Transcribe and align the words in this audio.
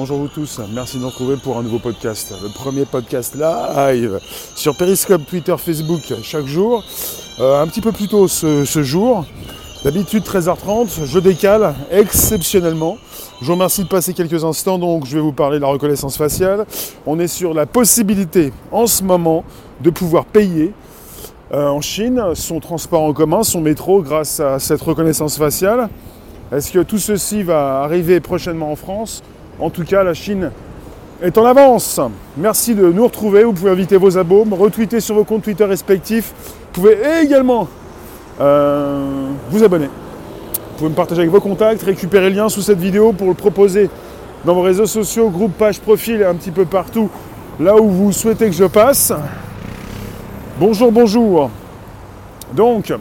Bonjour 0.00 0.16
vous 0.16 0.28
tous, 0.28 0.62
merci 0.72 0.96
de 0.96 1.02
nous 1.02 1.08
retrouver 1.10 1.36
pour 1.36 1.58
un 1.58 1.62
nouveau 1.62 1.78
podcast. 1.78 2.32
Le 2.42 2.48
premier 2.48 2.86
podcast 2.86 3.34
live 3.34 4.18
sur 4.56 4.74
Periscope, 4.74 5.26
Twitter, 5.28 5.54
Facebook 5.58 6.00
chaque 6.22 6.46
jour. 6.46 6.82
Euh, 7.38 7.60
un 7.60 7.66
petit 7.66 7.82
peu 7.82 7.92
plus 7.92 8.08
tôt 8.08 8.26
ce, 8.26 8.82
jour. 8.82 9.26
D'habitude 9.84 10.22
13h30, 10.24 11.04
je 11.04 11.18
décale 11.18 11.74
exceptionnellement. 11.90 12.96
Je 13.42 13.46
vous 13.48 13.52
remercie 13.52 13.82
de 13.82 13.88
passer 13.88 14.14
quelques 14.14 14.42
instants, 14.42 14.78
donc 14.78 15.04
je 15.04 15.16
vais 15.16 15.20
vous 15.20 15.34
parler 15.34 15.58
de 15.58 15.64
la 15.64 15.68
reconnaissance 15.68 16.16
faciale. 16.16 16.64
On 17.04 17.18
est 17.18 17.28
sur 17.28 17.52
la 17.52 17.66
possibilité 17.66 18.54
en 18.72 18.86
ce 18.86 19.04
moment 19.04 19.44
de 19.82 19.90
pouvoir 19.90 20.24
payer 20.24 20.72
euh, 21.52 21.68
en 21.68 21.82
Chine 21.82 22.22
son 22.32 22.58
transport 22.58 23.02
en 23.02 23.12
commun, 23.12 23.42
son 23.42 23.60
métro 23.60 24.00
grâce 24.00 24.40
à 24.40 24.58
cette 24.60 24.80
reconnaissance 24.80 25.36
faciale. 25.36 25.90
Est-ce 26.52 26.72
que 26.72 26.78
tout 26.78 26.98
ceci 26.98 27.42
va 27.42 27.82
arriver 27.82 28.20
prochainement 28.20 28.72
en 28.72 28.76
France? 28.76 29.22
En 29.60 29.70
tout 29.70 29.84
cas, 29.84 30.02
la 30.02 30.14
Chine 30.14 30.50
est 31.22 31.36
en 31.36 31.44
avance. 31.44 32.00
Merci 32.36 32.74
de 32.74 32.90
nous 32.90 33.04
retrouver. 33.04 33.44
Vous 33.44 33.52
pouvez 33.52 33.70
inviter 33.70 33.96
vos 33.96 34.16
abos, 34.16 34.46
retweeter 34.50 35.00
sur 35.00 35.14
vos 35.14 35.24
comptes 35.24 35.42
Twitter 35.42 35.64
respectifs. 35.64 36.32
Vous 36.38 36.80
pouvez 36.80 36.98
également 37.22 37.68
euh, 38.40 39.28
vous 39.50 39.62
abonner. 39.62 39.86
Vous 39.86 40.78
pouvez 40.78 40.90
me 40.90 40.94
partager 40.94 41.20
avec 41.20 41.30
vos 41.30 41.40
contacts, 41.40 41.82
récupérer 41.82 42.30
le 42.30 42.36
lien 42.36 42.48
sous 42.48 42.62
cette 42.62 42.78
vidéo 42.78 43.12
pour 43.12 43.28
le 43.28 43.34
proposer 43.34 43.90
dans 44.44 44.54
vos 44.54 44.62
réseaux 44.62 44.86
sociaux, 44.86 45.28
groupes, 45.28 45.56
pages, 45.58 45.80
profils 45.80 46.20
et 46.20 46.24
un 46.24 46.34
petit 46.34 46.50
peu 46.50 46.64
partout 46.64 47.10
là 47.58 47.76
où 47.76 47.90
vous 47.90 48.12
souhaitez 48.12 48.46
que 48.46 48.56
je 48.56 48.64
passe. 48.64 49.12
Bonjour, 50.58 50.90
bonjour. 50.90 51.50
Donc, 52.54 52.92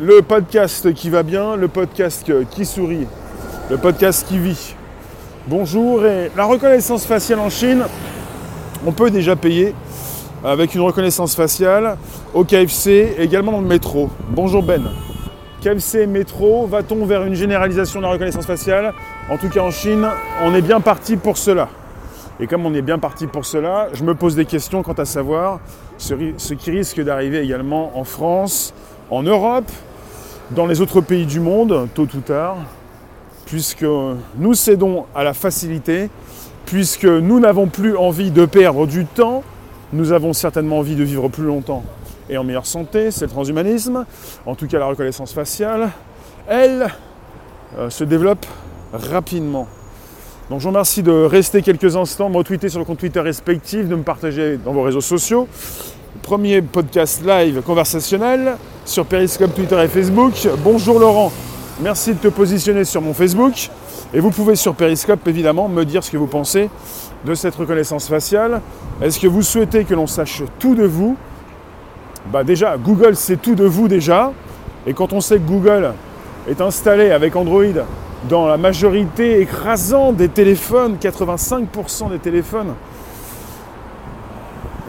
le 0.00 0.22
podcast 0.22 0.92
qui 0.92 1.10
va 1.10 1.22
bien, 1.22 1.54
le 1.54 1.68
podcast 1.68 2.30
qui 2.50 2.64
sourit, 2.64 3.06
le 3.70 3.78
podcast 3.78 4.26
qui 4.28 4.38
vit. 4.38 4.74
Bonjour, 5.50 6.04
et 6.04 6.30
la 6.36 6.44
reconnaissance 6.44 7.06
faciale 7.06 7.38
en 7.38 7.48
Chine, 7.48 7.82
on 8.84 8.92
peut 8.92 9.10
déjà 9.10 9.34
payer 9.34 9.74
avec 10.44 10.74
une 10.74 10.82
reconnaissance 10.82 11.34
faciale 11.34 11.96
au 12.34 12.44
KFC 12.44 13.14
et 13.16 13.22
également 13.22 13.52
dans 13.52 13.62
le 13.62 13.66
métro. 13.66 14.10
Bonjour 14.28 14.62
Ben. 14.62 14.82
KFC 15.62 16.06
métro, 16.06 16.66
va-t-on 16.66 17.06
vers 17.06 17.22
une 17.24 17.32
généralisation 17.32 18.00
de 18.00 18.04
la 18.04 18.10
reconnaissance 18.10 18.44
faciale? 18.44 18.92
En 19.30 19.38
tout 19.38 19.48
cas 19.48 19.62
en 19.62 19.70
Chine, 19.70 20.06
on 20.42 20.54
est 20.54 20.60
bien 20.60 20.82
parti 20.82 21.16
pour 21.16 21.38
cela. 21.38 21.70
Et 22.40 22.46
comme 22.46 22.66
on 22.66 22.74
est 22.74 22.82
bien 22.82 22.98
parti 22.98 23.26
pour 23.26 23.46
cela, 23.46 23.88
je 23.94 24.04
me 24.04 24.14
pose 24.14 24.34
des 24.34 24.44
questions 24.44 24.82
quant 24.82 24.92
à 24.92 25.06
savoir 25.06 25.60
ce 25.96 26.52
qui 26.52 26.70
risque 26.70 27.00
d'arriver 27.00 27.40
également 27.40 27.98
en 27.98 28.04
France, 28.04 28.74
en 29.10 29.22
Europe, 29.22 29.70
dans 30.50 30.66
les 30.66 30.82
autres 30.82 31.00
pays 31.00 31.24
du 31.24 31.40
monde, 31.40 31.88
tôt 31.94 32.06
ou 32.14 32.20
tard 32.20 32.58
puisque 33.48 33.86
nous 34.36 34.54
cédons 34.54 35.06
à 35.14 35.24
la 35.24 35.34
facilité, 35.34 36.10
puisque 36.66 37.04
nous 37.04 37.40
n'avons 37.40 37.66
plus 37.66 37.96
envie 37.96 38.30
de 38.30 38.44
perdre 38.46 38.86
du 38.86 39.06
temps, 39.06 39.42
nous 39.92 40.12
avons 40.12 40.32
certainement 40.32 40.78
envie 40.78 40.96
de 40.96 41.04
vivre 41.04 41.28
plus 41.28 41.44
longtemps 41.44 41.82
et 42.30 42.36
en 42.36 42.44
meilleure 42.44 42.66
santé, 42.66 43.10
c'est 43.10 43.24
le 43.24 43.30
transhumanisme, 43.30 44.04
en 44.46 44.54
tout 44.54 44.66
cas 44.66 44.78
la 44.78 44.86
reconnaissance 44.86 45.32
faciale, 45.32 45.90
elle 46.46 46.88
euh, 47.78 47.90
se 47.90 48.04
développe 48.04 48.46
rapidement. 48.92 49.66
Donc 50.50 50.60
je 50.60 50.64
vous 50.64 50.70
remercie 50.70 51.02
de 51.02 51.12
rester 51.12 51.62
quelques 51.62 51.96
instants, 51.96 52.30
me 52.30 52.36
retweeter 52.36 52.68
sur 52.68 52.78
le 52.78 52.84
compte 52.84 52.98
Twitter 52.98 53.20
respectif, 53.20 53.88
de 53.88 53.94
me 53.94 54.02
partager 54.02 54.58
dans 54.58 54.72
vos 54.72 54.82
réseaux 54.82 55.00
sociaux. 55.00 55.48
Premier 56.22 56.62
podcast 56.62 57.22
live 57.24 57.62
conversationnel 57.62 58.56
sur 58.84 59.04
Periscope, 59.06 59.54
Twitter 59.54 59.82
et 59.82 59.88
Facebook. 59.88 60.48
Bonjour 60.64 60.98
Laurent, 60.98 61.32
Merci 61.80 62.14
de 62.14 62.18
te 62.18 62.26
positionner 62.26 62.84
sur 62.84 63.00
mon 63.00 63.14
Facebook. 63.14 63.70
Et 64.12 64.18
vous 64.18 64.30
pouvez 64.30 64.56
sur 64.56 64.74
Periscope, 64.74 65.28
évidemment, 65.28 65.68
me 65.68 65.84
dire 65.84 66.02
ce 66.02 66.10
que 66.10 66.16
vous 66.16 66.26
pensez 66.26 66.70
de 67.24 67.34
cette 67.34 67.54
reconnaissance 67.54 68.08
faciale. 68.08 68.62
Est-ce 69.00 69.20
que 69.20 69.28
vous 69.28 69.42
souhaitez 69.42 69.84
que 69.84 69.94
l'on 69.94 70.08
sache 70.08 70.42
tout 70.58 70.74
de 70.74 70.84
vous? 70.84 71.16
Bah 72.32 72.42
déjà, 72.42 72.76
Google 72.76 73.14
sait 73.14 73.36
tout 73.36 73.54
de 73.54 73.64
vous 73.64 73.86
déjà. 73.86 74.32
Et 74.88 74.92
quand 74.92 75.12
on 75.12 75.20
sait 75.20 75.36
que 75.36 75.46
Google 75.46 75.92
est 76.50 76.60
installé 76.60 77.12
avec 77.12 77.36
Android 77.36 77.62
dans 78.28 78.48
la 78.48 78.56
majorité 78.56 79.40
écrasante 79.40 80.16
des 80.16 80.28
téléphones, 80.28 80.96
85% 81.00 82.10
des 82.10 82.18
téléphones, 82.18 82.74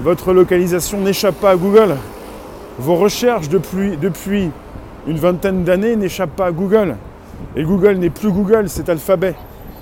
votre 0.01 0.33
localisation 0.33 1.01
n'échappe 1.01 1.35
pas 1.35 1.51
à 1.51 1.55
Google. 1.55 1.97
Vos 2.79 2.95
recherches 2.95 3.49
depuis, 3.49 3.95
depuis 3.95 4.49
une 5.07 5.17
vingtaine 5.17 5.63
d'années 5.63 5.95
n'échappe 5.95 6.35
pas 6.35 6.47
à 6.47 6.51
Google. 6.51 6.95
Et 7.55 7.63
Google 7.63 7.95
n'est 7.95 8.09
plus 8.09 8.31
Google, 8.31 8.69
c'est 8.69 8.89
Alphabet. 8.89 9.35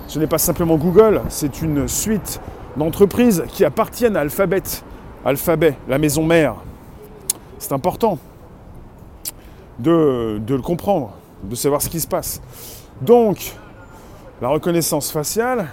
Ce 0.07 0.19
n'est 0.19 0.27
pas 0.27 0.37
simplement 0.37 0.77
Google, 0.77 1.21
c'est 1.27 1.61
une 1.61 1.87
suite 1.87 2.39
d'entreprises 2.77 3.43
qui 3.49 3.65
appartiennent 3.65 4.15
à 4.15 4.21
Alphabet. 4.21 4.63
Alphabet, 5.25 5.75
la 5.87 5.97
maison 5.97 6.23
mère. 6.23 6.55
C'est 7.59 7.73
important 7.73 8.19
de, 9.79 10.39
de, 10.45 10.55
le 10.55 10.61
comprendre, 10.61 11.13
de 11.43 11.55
savoir 11.55 11.81
ce 11.81 11.89
qui 11.89 11.99
se 11.99 12.07
passe. 12.07 12.41
Donc, 13.01 13.55
la 14.41 14.47
reconnaissance 14.47 15.11
faciale, 15.11 15.67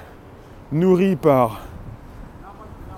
nourrie 0.73 1.17
par 1.17 1.61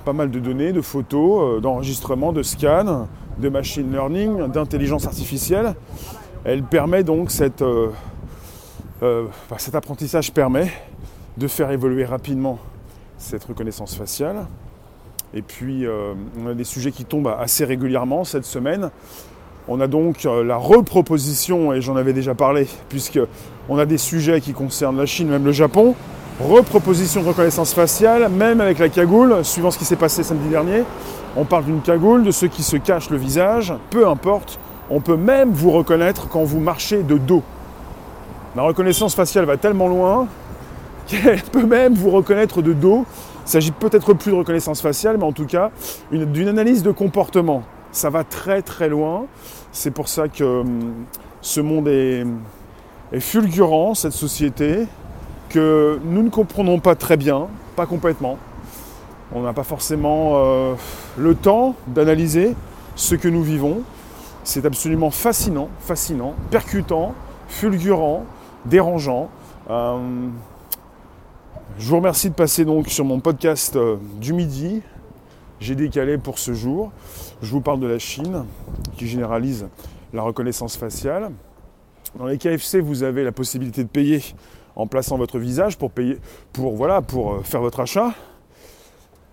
pas 0.04 0.12
mal 0.12 0.30
de 0.30 0.38
données, 0.38 0.72
de 0.72 0.80
photos, 0.80 1.56
euh, 1.56 1.60
d'enregistrements, 1.60 2.32
de 2.32 2.42
scans, 2.42 3.08
de 3.38 3.48
machine 3.48 3.90
learning, 3.92 4.46
d'intelligence 4.48 5.06
artificielle, 5.06 5.74
elle 6.46 6.62
permet 6.62 7.02
donc, 7.02 7.32
cette, 7.32 7.60
euh, 7.62 7.88
euh, 9.02 9.24
cet 9.58 9.74
apprentissage 9.74 10.32
permet 10.32 10.70
de 11.36 11.48
faire 11.48 11.72
évoluer 11.72 12.04
rapidement 12.04 12.60
cette 13.18 13.42
reconnaissance 13.42 13.96
faciale. 13.96 14.46
Et 15.34 15.42
puis, 15.42 15.84
euh, 15.84 16.14
on 16.40 16.46
a 16.46 16.54
des 16.54 16.62
sujets 16.62 16.92
qui 16.92 17.04
tombent 17.04 17.34
assez 17.36 17.64
régulièrement 17.64 18.22
cette 18.22 18.44
semaine. 18.44 18.90
On 19.66 19.80
a 19.80 19.88
donc 19.88 20.22
la 20.22 20.56
reproposition, 20.56 21.72
et 21.72 21.80
j'en 21.80 21.96
avais 21.96 22.12
déjà 22.12 22.36
parlé, 22.36 22.68
puisqu'on 22.88 23.78
a 23.78 23.84
des 23.84 23.98
sujets 23.98 24.40
qui 24.40 24.52
concernent 24.52 24.98
la 24.98 25.06
Chine, 25.06 25.28
même 25.28 25.44
le 25.44 25.50
Japon. 25.50 25.96
Reproposition 26.38 27.22
de 27.22 27.26
reconnaissance 27.26 27.74
faciale, 27.74 28.28
même 28.28 28.60
avec 28.60 28.78
la 28.78 28.88
cagoule, 28.88 29.44
suivant 29.44 29.72
ce 29.72 29.78
qui 29.78 29.84
s'est 29.84 29.96
passé 29.96 30.22
samedi 30.22 30.48
dernier. 30.48 30.84
On 31.36 31.44
parle 31.44 31.64
d'une 31.64 31.80
cagoule, 31.80 32.22
de 32.22 32.30
ceux 32.30 32.46
qui 32.46 32.62
se 32.62 32.76
cachent 32.76 33.10
le 33.10 33.16
visage, 33.16 33.74
peu 33.90 34.06
importe. 34.06 34.60
On 34.90 35.00
peut 35.00 35.16
même 35.16 35.50
vous 35.50 35.70
reconnaître 35.72 36.28
quand 36.28 36.44
vous 36.44 36.60
marchez 36.60 37.02
de 37.02 37.18
dos. 37.18 37.42
La 38.54 38.62
reconnaissance 38.62 39.14
faciale 39.14 39.44
va 39.44 39.56
tellement 39.56 39.88
loin 39.88 40.28
qu'elle 41.06 41.42
peut 41.42 41.66
même 41.66 41.94
vous 41.94 42.10
reconnaître 42.10 42.62
de 42.62 42.72
dos. 42.72 43.04
Il 43.46 43.50
s'agit 43.50 43.70
peut-être 43.70 44.12
plus 44.14 44.32
de 44.32 44.36
reconnaissance 44.36 44.80
faciale, 44.80 45.18
mais 45.18 45.24
en 45.24 45.32
tout 45.32 45.46
cas 45.46 45.70
d'une 46.10 46.48
analyse 46.48 46.82
de 46.82 46.90
comportement. 46.90 47.62
Ça 47.92 48.10
va 48.10 48.24
très 48.24 48.62
très 48.62 48.88
loin. 48.88 49.26
C'est 49.72 49.90
pour 49.90 50.08
ça 50.08 50.28
que 50.28 50.60
hum, 50.60 50.94
ce 51.40 51.60
monde 51.60 51.88
est, 51.88 52.24
fulgurant, 53.20 53.94
cette 53.94 54.12
société, 54.12 54.86
que 55.48 56.00
nous 56.04 56.22
ne 56.22 56.30
comprenons 56.30 56.80
pas 56.80 56.94
très 56.94 57.16
bien, 57.16 57.46
pas 57.76 57.86
complètement. 57.86 58.38
On 59.32 59.42
n'a 59.42 59.52
pas 59.52 59.62
forcément 59.62 60.32
euh, 60.34 60.74
le 61.16 61.34
temps 61.34 61.74
d'analyser 61.86 62.54
ce 62.96 63.14
que 63.14 63.28
nous 63.28 63.42
vivons. 63.42 63.82
C'est 64.46 64.64
absolument 64.64 65.10
fascinant, 65.10 65.68
fascinant, 65.80 66.36
percutant, 66.52 67.16
fulgurant, 67.48 68.24
dérangeant. 68.64 69.28
Euh, 69.68 70.28
je 71.80 71.88
vous 71.88 71.96
remercie 71.96 72.30
de 72.30 72.34
passer 72.36 72.64
donc 72.64 72.86
sur 72.86 73.04
mon 73.04 73.18
podcast 73.18 73.74
euh, 73.74 73.96
du 74.20 74.32
midi. 74.32 74.82
J'ai 75.58 75.74
décalé 75.74 76.16
pour 76.16 76.38
ce 76.38 76.54
jour. 76.54 76.92
Je 77.42 77.50
vous 77.50 77.60
parle 77.60 77.80
de 77.80 77.88
la 77.88 77.98
Chine 77.98 78.44
qui 78.96 79.08
généralise 79.08 79.66
la 80.12 80.22
reconnaissance 80.22 80.76
faciale. 80.76 81.32
Dans 82.16 82.26
les 82.26 82.38
KFC, 82.38 82.78
vous 82.78 83.02
avez 83.02 83.24
la 83.24 83.32
possibilité 83.32 83.82
de 83.82 83.88
payer 83.88 84.22
en 84.76 84.86
plaçant 84.86 85.18
votre 85.18 85.40
visage 85.40 85.76
pour 85.76 85.90
payer, 85.90 86.20
pour 86.52 86.76
voilà, 86.76 87.02
pour 87.02 87.32
euh, 87.32 87.40
faire 87.42 87.62
votre 87.62 87.80
achat. 87.80 88.14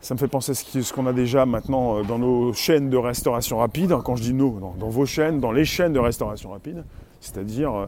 Ça 0.04 0.14
me 0.16 0.20
fait 0.20 0.28
penser 0.28 0.52
à 0.52 0.54
ce 0.54 0.92
qu'on 0.92 1.08
a 1.08 1.14
déjà 1.14 1.46
maintenant 1.46 2.00
euh, 2.00 2.04
dans 2.04 2.20
nos 2.20 2.52
chaînes 2.52 2.90
de 2.90 2.98
restauration 2.98 3.60
rapide. 3.60 3.96
Quand 4.04 4.18
je 4.18 4.24
dis 4.24 4.34
nos, 4.34 4.60
dans, 4.78 4.90
vos 4.90 5.06
chaînes, 5.06 5.40
dans 5.40 5.54
les 5.54 5.64
chaînes 5.64 5.94
de 5.94 6.00
restauration 6.00 6.52
rapide, 6.52 6.84
c'est-à-dire 7.22 7.74
euh, 7.74 7.86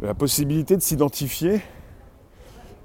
la 0.00 0.12
possibilité 0.12 0.74
de 0.76 0.82
s'identifier, 0.82 1.60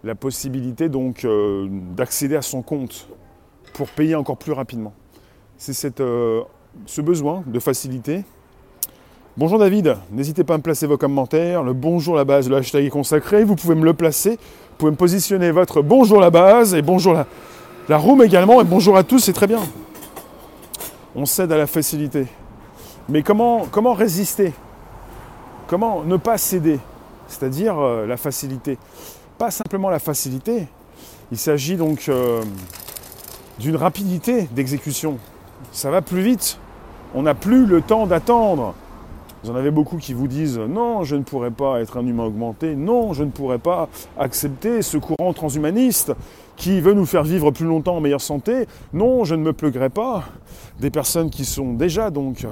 la 0.03 0.13
possibilité 0.13 0.89
donc 0.89 1.25
euh, 1.25 1.67
d'accéder 1.95 2.35
à 2.35 2.43
son 2.43 2.61
compte 2.61 3.09
pour 3.73 3.89
payer 3.89 4.13
encore 4.13 4.37
plus 4.37 4.51
rapidement. 4.51 4.93
C'est 5.57 5.73
ce 5.73 7.01
besoin 7.01 7.43
de 7.47 7.59
facilité. 7.59 8.25
Bonjour 9.37 9.57
David, 9.57 9.97
n'hésitez 10.11 10.43
pas 10.43 10.53
à 10.53 10.57
me 10.57 10.61
placer 10.63 10.85
vos 10.85 10.97
commentaires. 10.97 11.63
Le 11.63 11.73
bonjour 11.73 12.15
la 12.15 12.25
base, 12.25 12.47
le 12.47 12.57
hashtag 12.57 12.85
est 12.85 12.89
consacré. 12.91 13.43
Vous 13.43 13.55
pouvez 13.55 13.73
me 13.73 13.85
le 13.85 13.95
placer. 13.95 14.31
Vous 14.31 14.77
pouvez 14.77 14.91
me 14.91 14.97
positionner 14.97 15.49
votre 15.49 15.81
bonjour 15.81 16.19
la 16.19 16.29
base 16.29 16.75
et 16.75 16.83
bonjour 16.83 17.13
la, 17.13 17.25
la 17.89 17.97
room 17.97 18.21
également, 18.21 18.59
et 18.59 18.65
bonjour 18.65 18.97
à 18.97 19.03
tous, 19.03 19.19
c'est 19.19 19.33
très 19.33 19.47
bien. 19.47 19.61
On 21.15 21.25
cède 21.25 21.51
à 21.51 21.57
la 21.57 21.67
facilité. 21.67 22.27
Mais 23.09 23.23
comment, 23.23 23.65
comment 23.71 23.93
résister? 23.93 24.53
Comment 25.67 26.03
ne 26.03 26.17
pas 26.17 26.37
céder? 26.37 26.79
C'est-à-dire 27.27 27.79
euh, 27.79 28.05
la 28.05 28.17
facilité. 28.17 28.77
Pas 29.37 29.51
simplement 29.51 29.89
la 29.89 29.99
facilité, 29.99 30.67
Il 31.31 31.37
s'agit 31.37 31.75
donc 31.75 32.05
euh, 32.09 32.43
d'une 33.59 33.75
rapidité 33.75 34.47
d'exécution. 34.51 35.17
Ça 35.71 35.89
va 35.89 36.01
plus 36.01 36.21
vite. 36.21 36.59
On 37.15 37.23
n'a 37.23 37.35
plus 37.35 37.65
le 37.65 37.81
temps 37.81 38.05
d'attendre. 38.05 38.73
Vous 39.43 39.51
en 39.51 39.55
avez 39.55 39.71
beaucoup 39.71 39.97
qui 39.97 40.13
vous 40.13 40.27
disent 40.27 40.57
non, 40.57 41.03
je 41.03 41.15
ne 41.15 41.23
pourrais 41.23 41.51
pas 41.51 41.79
être 41.79 41.97
un 41.97 42.05
humain 42.05 42.25
augmenté, 42.25 42.75
non, 42.75 43.13
je 43.13 43.23
ne 43.23 43.29
pourrais 43.29 43.59
pas 43.59 43.87
accepter 44.17 44.81
ce 44.81 44.97
courant 44.97 45.31
transhumaniste 45.31 46.13
qui 46.57 46.81
veut 46.81 46.93
nous 46.93 47.05
faire 47.05 47.23
vivre 47.23 47.51
plus 47.51 47.65
longtemps 47.65 47.97
en 47.97 48.01
meilleure 48.01 48.19
santé, 48.19 48.67
non, 48.91 49.23
je 49.23 49.35
ne 49.35 49.43
me 49.43 49.53
pleuguerai 49.53 49.89
pas. 49.89 50.25
Des 50.79 50.89
personnes 50.89 51.29
qui 51.29 51.45
sont 51.45 51.73
déjà 51.73 52.09
donc 52.09 52.45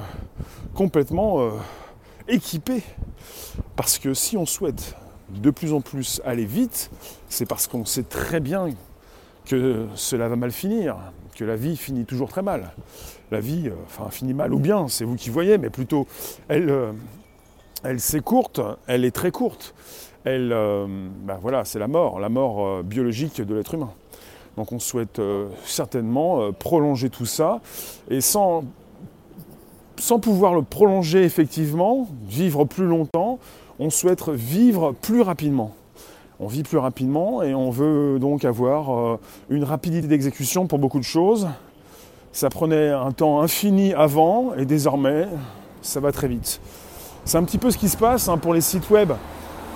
complètement 0.74 1.42
euh, 1.42 1.50
équipées. 2.28 2.84
Parce 3.76 4.00
que 4.00 4.14
si 4.14 4.38
on 4.38 4.46
souhaite 4.46 4.96
de 5.30 5.50
plus 5.50 5.74
en 5.74 5.82
plus 5.82 6.22
aller 6.24 6.46
vite, 6.46 6.92
c'est 7.30 7.46
parce 7.46 7.68
qu'on 7.68 7.84
sait 7.84 8.04
très 8.04 8.40
bien 8.40 8.70
que 9.46 9.88
cela 9.96 10.30
va 10.30 10.36
mal 10.36 10.52
finir, 10.52 10.98
que 11.36 11.44
la 11.44 11.56
vie 11.56 11.76
finit 11.76 12.06
toujours 12.06 12.30
très 12.30 12.42
mal. 12.42 12.74
La 13.32 13.40
vie, 13.40 13.68
euh, 13.68 13.76
enfin, 13.86 14.10
finit 14.10 14.34
mal 14.34 14.54
ou 14.54 14.60
bien, 14.60 14.88
c'est 14.88 15.04
vous 15.04 15.16
qui 15.16 15.32
voyez, 15.32 15.58
mais 15.58 15.70
plutôt, 15.70 16.08
elle, 16.48 16.70
euh, 16.70 16.92
elle 17.84 18.00
c'est 18.00 18.22
courte, 18.22 18.62
elle 18.88 19.04
est 19.04 19.12
très 19.12 19.32
courte. 19.32 19.74
Elle, 20.26 20.52
euh, 20.52 20.86
ben 20.88 21.38
voilà, 21.42 21.66
c'est 21.66 21.80
la 21.80 21.88
mort, 21.88 22.20
la 22.20 22.30
mort 22.30 22.84
biologique 22.84 23.42
de 23.42 23.56
l'être 23.56 23.74
humain. 23.74 23.92
Donc 24.58 24.72
on 24.72 24.80
souhaite 24.80 25.22
certainement 25.66 26.52
prolonger 26.54 27.10
tout 27.10 27.26
ça, 27.26 27.60
et 28.10 28.22
sans, 28.22 28.64
sans 29.98 30.20
pouvoir 30.20 30.54
le 30.54 30.62
prolonger 30.62 31.24
effectivement, 31.24 32.08
vivre 32.28 32.64
plus 32.64 32.86
longtemps, 32.86 33.40
on 33.80 33.90
souhaite 33.90 34.30
vivre 34.30 34.94
plus 35.02 35.22
rapidement 35.22 35.74
on 36.40 36.48
vit 36.48 36.64
plus 36.64 36.78
rapidement 36.78 37.44
et 37.44 37.56
on 37.56 37.70
veut 37.70 38.20
donc 38.20 38.46
avoir 38.46 38.94
euh, 38.94 39.20
une 39.50 39.64
rapidité 39.64 40.08
d'exécution 40.08 40.68
pour 40.68 40.80
beaucoup 40.80 41.00
de 41.00 41.06
choses. 41.06 41.48
Ça 42.32 42.50
prenait 42.50 42.90
un 42.90 43.12
temps 43.12 43.42
infini 43.42 43.94
avant 43.94 44.54
et 44.56 44.66
désormais 44.66 45.28
ça 45.82 46.00
va 46.00 46.12
très 46.12 46.28
vite. 46.28 46.60
C'est 47.24 47.38
un 47.38 47.44
petit 47.44 47.58
peu 47.58 47.72
ce 47.72 47.78
qui 47.78 47.90
se 47.90 47.98
passe 47.98 48.28
hein, 48.28 48.38
pour 48.38 48.54
les 48.54 48.62
sites 48.62 48.90
web 48.90 49.14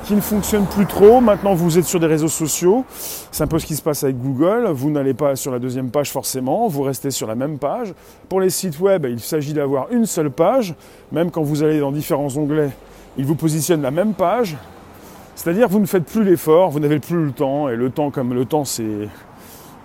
qui 0.05 0.15
ne 0.15 0.21
fonctionnent 0.21 0.65
plus 0.65 0.85
trop. 0.85 1.21
Maintenant 1.21 1.53
vous 1.53 1.77
êtes 1.77 1.85
sur 1.85 1.99
des 1.99 2.07
réseaux 2.07 2.27
sociaux. 2.27 2.85
C'est 3.31 3.43
un 3.43 3.47
peu 3.47 3.59
ce 3.59 3.65
qui 3.65 3.75
se 3.75 3.81
passe 3.81 4.03
avec 4.03 4.19
Google. 4.19 4.67
Vous 4.71 4.89
n'allez 4.89 5.13
pas 5.13 5.35
sur 5.35 5.51
la 5.51 5.59
deuxième 5.59 5.89
page 5.89 6.11
forcément, 6.11 6.67
vous 6.67 6.83
restez 6.83 7.11
sur 7.11 7.27
la 7.27 7.35
même 7.35 7.57
page. 7.57 7.93
Pour 8.27 8.41
les 8.41 8.49
sites 8.49 8.79
web, 8.79 9.05
il 9.09 9.19
s'agit 9.19 9.53
d'avoir 9.53 9.91
une 9.91 10.05
seule 10.05 10.31
page. 10.31 10.75
Même 11.11 11.31
quand 11.31 11.43
vous 11.43 11.63
allez 11.63 11.79
dans 11.79 11.91
différents 11.91 12.35
onglets, 12.37 12.71
ils 13.17 13.25
vous 13.25 13.35
positionnent 13.35 13.81
la 13.81 13.91
même 13.91 14.13
page. 14.13 14.57
C'est-à-dire 15.35 15.69
vous 15.69 15.79
ne 15.79 15.85
faites 15.85 16.05
plus 16.05 16.23
l'effort, 16.23 16.69
vous 16.69 16.79
n'avez 16.79 16.99
plus 16.99 17.25
le 17.25 17.31
temps, 17.31 17.69
et 17.69 17.75
le 17.75 17.89
temps 17.89 18.11
comme 18.11 18.33
le 18.33 18.45
temps 18.45 18.65
c'est... 18.65 19.07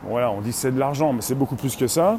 Voilà, 0.09 0.31
on 0.31 0.41
dit 0.41 0.53
c'est 0.53 0.73
de 0.73 0.79
l'argent, 0.79 1.13
mais 1.13 1.23
c'est 1.23 1.35
beaucoup 1.35 1.57
plus 1.57 1.77
que 1.77 1.87
ça. 1.87 2.19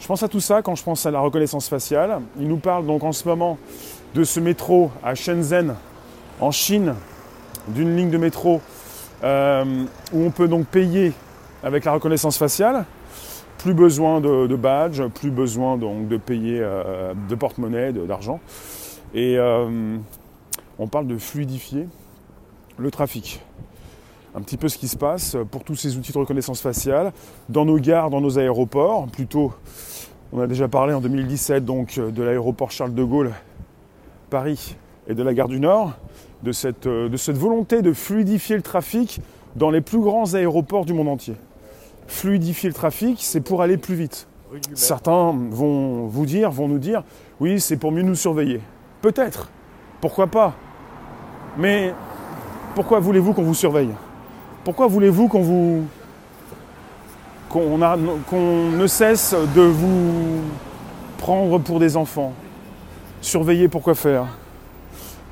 Je 0.00 0.06
pense 0.06 0.22
à 0.22 0.28
tout 0.28 0.40
ça 0.40 0.62
quand 0.62 0.74
je 0.74 0.82
pense 0.82 1.04
à 1.04 1.10
la 1.10 1.20
reconnaissance 1.20 1.68
faciale. 1.68 2.20
Il 2.38 2.48
nous 2.48 2.56
parle 2.56 2.86
donc 2.86 3.04
en 3.04 3.12
ce 3.12 3.28
moment 3.28 3.58
de 4.14 4.24
ce 4.24 4.40
métro 4.40 4.90
à 5.04 5.14
Shenzhen, 5.14 5.74
en 6.40 6.50
Chine, 6.50 6.94
d'une 7.68 7.96
ligne 7.96 8.10
de 8.10 8.18
métro 8.18 8.60
euh, 9.22 9.84
où 10.12 10.22
on 10.22 10.30
peut 10.30 10.48
donc 10.48 10.66
payer 10.66 11.12
avec 11.62 11.84
la 11.84 11.92
reconnaissance 11.92 12.38
faciale. 12.38 12.84
Plus 13.58 13.74
besoin 13.74 14.22
de, 14.22 14.56
badge, 14.56 15.02
plus 15.08 15.30
besoin 15.30 15.76
donc 15.76 16.08
de 16.08 16.16
payer 16.16 16.60
euh, 16.60 17.12
de 17.28 17.34
porte-monnaie, 17.34 17.92
d'argent. 17.92 18.40
Et 19.12 19.36
euh, 19.36 19.98
on 20.78 20.86
parle 20.86 21.06
de 21.06 21.18
fluidifier 21.18 21.86
le 22.78 22.90
trafic. 22.90 23.42
Un 24.34 24.40
petit 24.40 24.56
peu 24.56 24.68
ce 24.68 24.78
qui 24.78 24.88
se 24.88 24.96
passe 24.96 25.36
pour 25.50 25.64
tous 25.64 25.74
ces 25.74 25.98
outils 25.98 26.12
de 26.12 26.18
reconnaissance 26.18 26.62
faciale 26.62 27.12
dans 27.50 27.66
nos 27.66 27.78
gares, 27.78 28.08
dans 28.08 28.22
nos 28.22 28.38
aéroports. 28.38 29.06
Plutôt, 29.08 29.52
on 30.32 30.40
a 30.40 30.46
déjà 30.46 30.68
parlé 30.68 30.94
en 30.94 31.00
2017 31.02 31.64
donc 31.64 31.98
de 31.98 32.22
l'aéroport 32.22 32.70
Charles 32.70 32.94
de 32.94 33.04
Gaulle, 33.04 33.32
Paris 34.30 34.76
et 35.08 35.14
de 35.14 35.22
la 35.22 35.34
gare 35.34 35.48
du 35.48 35.60
Nord, 35.60 35.92
de 36.42 36.52
cette, 36.52 36.86
de 36.86 37.16
cette 37.16 37.36
volonté 37.36 37.82
de 37.82 37.92
fluidifier 37.92 38.56
le 38.56 38.62
trafic 38.62 39.20
dans 39.56 39.70
les 39.70 39.80
plus 39.80 40.00
grands 40.00 40.34
aéroports 40.34 40.84
du 40.84 40.92
monde 40.92 41.08
entier. 41.08 41.34
Fluidifier 42.06 42.68
le 42.68 42.74
trafic, 42.74 43.18
c'est 43.20 43.40
pour 43.40 43.62
aller 43.62 43.76
plus 43.76 43.94
vite. 43.94 44.26
Certains 44.74 45.34
vont 45.50 46.06
vous 46.06 46.26
dire, 46.26 46.50
vont 46.50 46.66
nous 46.66 46.78
dire, 46.78 47.04
oui, 47.38 47.60
c'est 47.60 47.76
pour 47.76 47.92
mieux 47.92 48.02
nous 48.02 48.16
surveiller. 48.16 48.60
Peut-être, 49.00 49.48
pourquoi 50.00 50.26
pas. 50.26 50.54
Mais 51.56 51.94
pourquoi 52.74 53.00
voulez-vous 53.00 53.32
qu'on 53.32 53.42
vous 53.42 53.54
surveille? 53.54 53.90
Pourquoi 54.64 54.86
voulez-vous 54.86 55.28
qu'on 55.28 55.42
vous 55.42 55.84
qu'on 57.48 57.78
ne 57.78 58.86
cesse 58.86 59.34
de 59.56 59.62
vous 59.62 60.40
prendre 61.18 61.58
pour 61.58 61.80
des 61.80 61.96
enfants? 61.96 62.32
Surveiller 63.20 63.68
pourquoi 63.68 63.94
faire? 63.94 64.26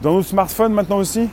Dans 0.00 0.12
nos 0.12 0.22
smartphones 0.22 0.72
maintenant 0.72 0.98
aussi 0.98 1.22
Il 1.22 1.28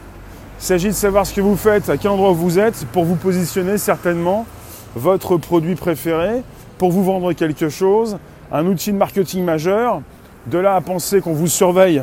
s'agit 0.57 0.87
de 0.87 0.93
savoir 0.93 1.27
ce 1.27 1.33
que 1.33 1.41
vous 1.41 1.55
faites, 1.55 1.87
à 1.87 1.97
quel 1.97 2.09
endroit 2.09 2.31
vous 2.31 2.57
êtes, 2.57 2.85
pour 2.93 3.05
vous 3.05 3.15
positionner 3.15 3.77
certainement 3.77 4.47
votre 4.95 5.37
produit 5.37 5.75
préféré, 5.75 6.41
pour 6.79 6.91
vous 6.91 7.03
vendre 7.03 7.33
quelque 7.33 7.69
chose, 7.69 8.17
un 8.51 8.65
outil 8.65 8.91
de 8.91 8.97
marketing 8.97 9.43
majeur. 9.43 10.01
De 10.47 10.57
là 10.57 10.75
à 10.75 10.81
penser 10.81 11.21
qu'on 11.21 11.33
vous 11.33 11.47
surveille 11.47 12.01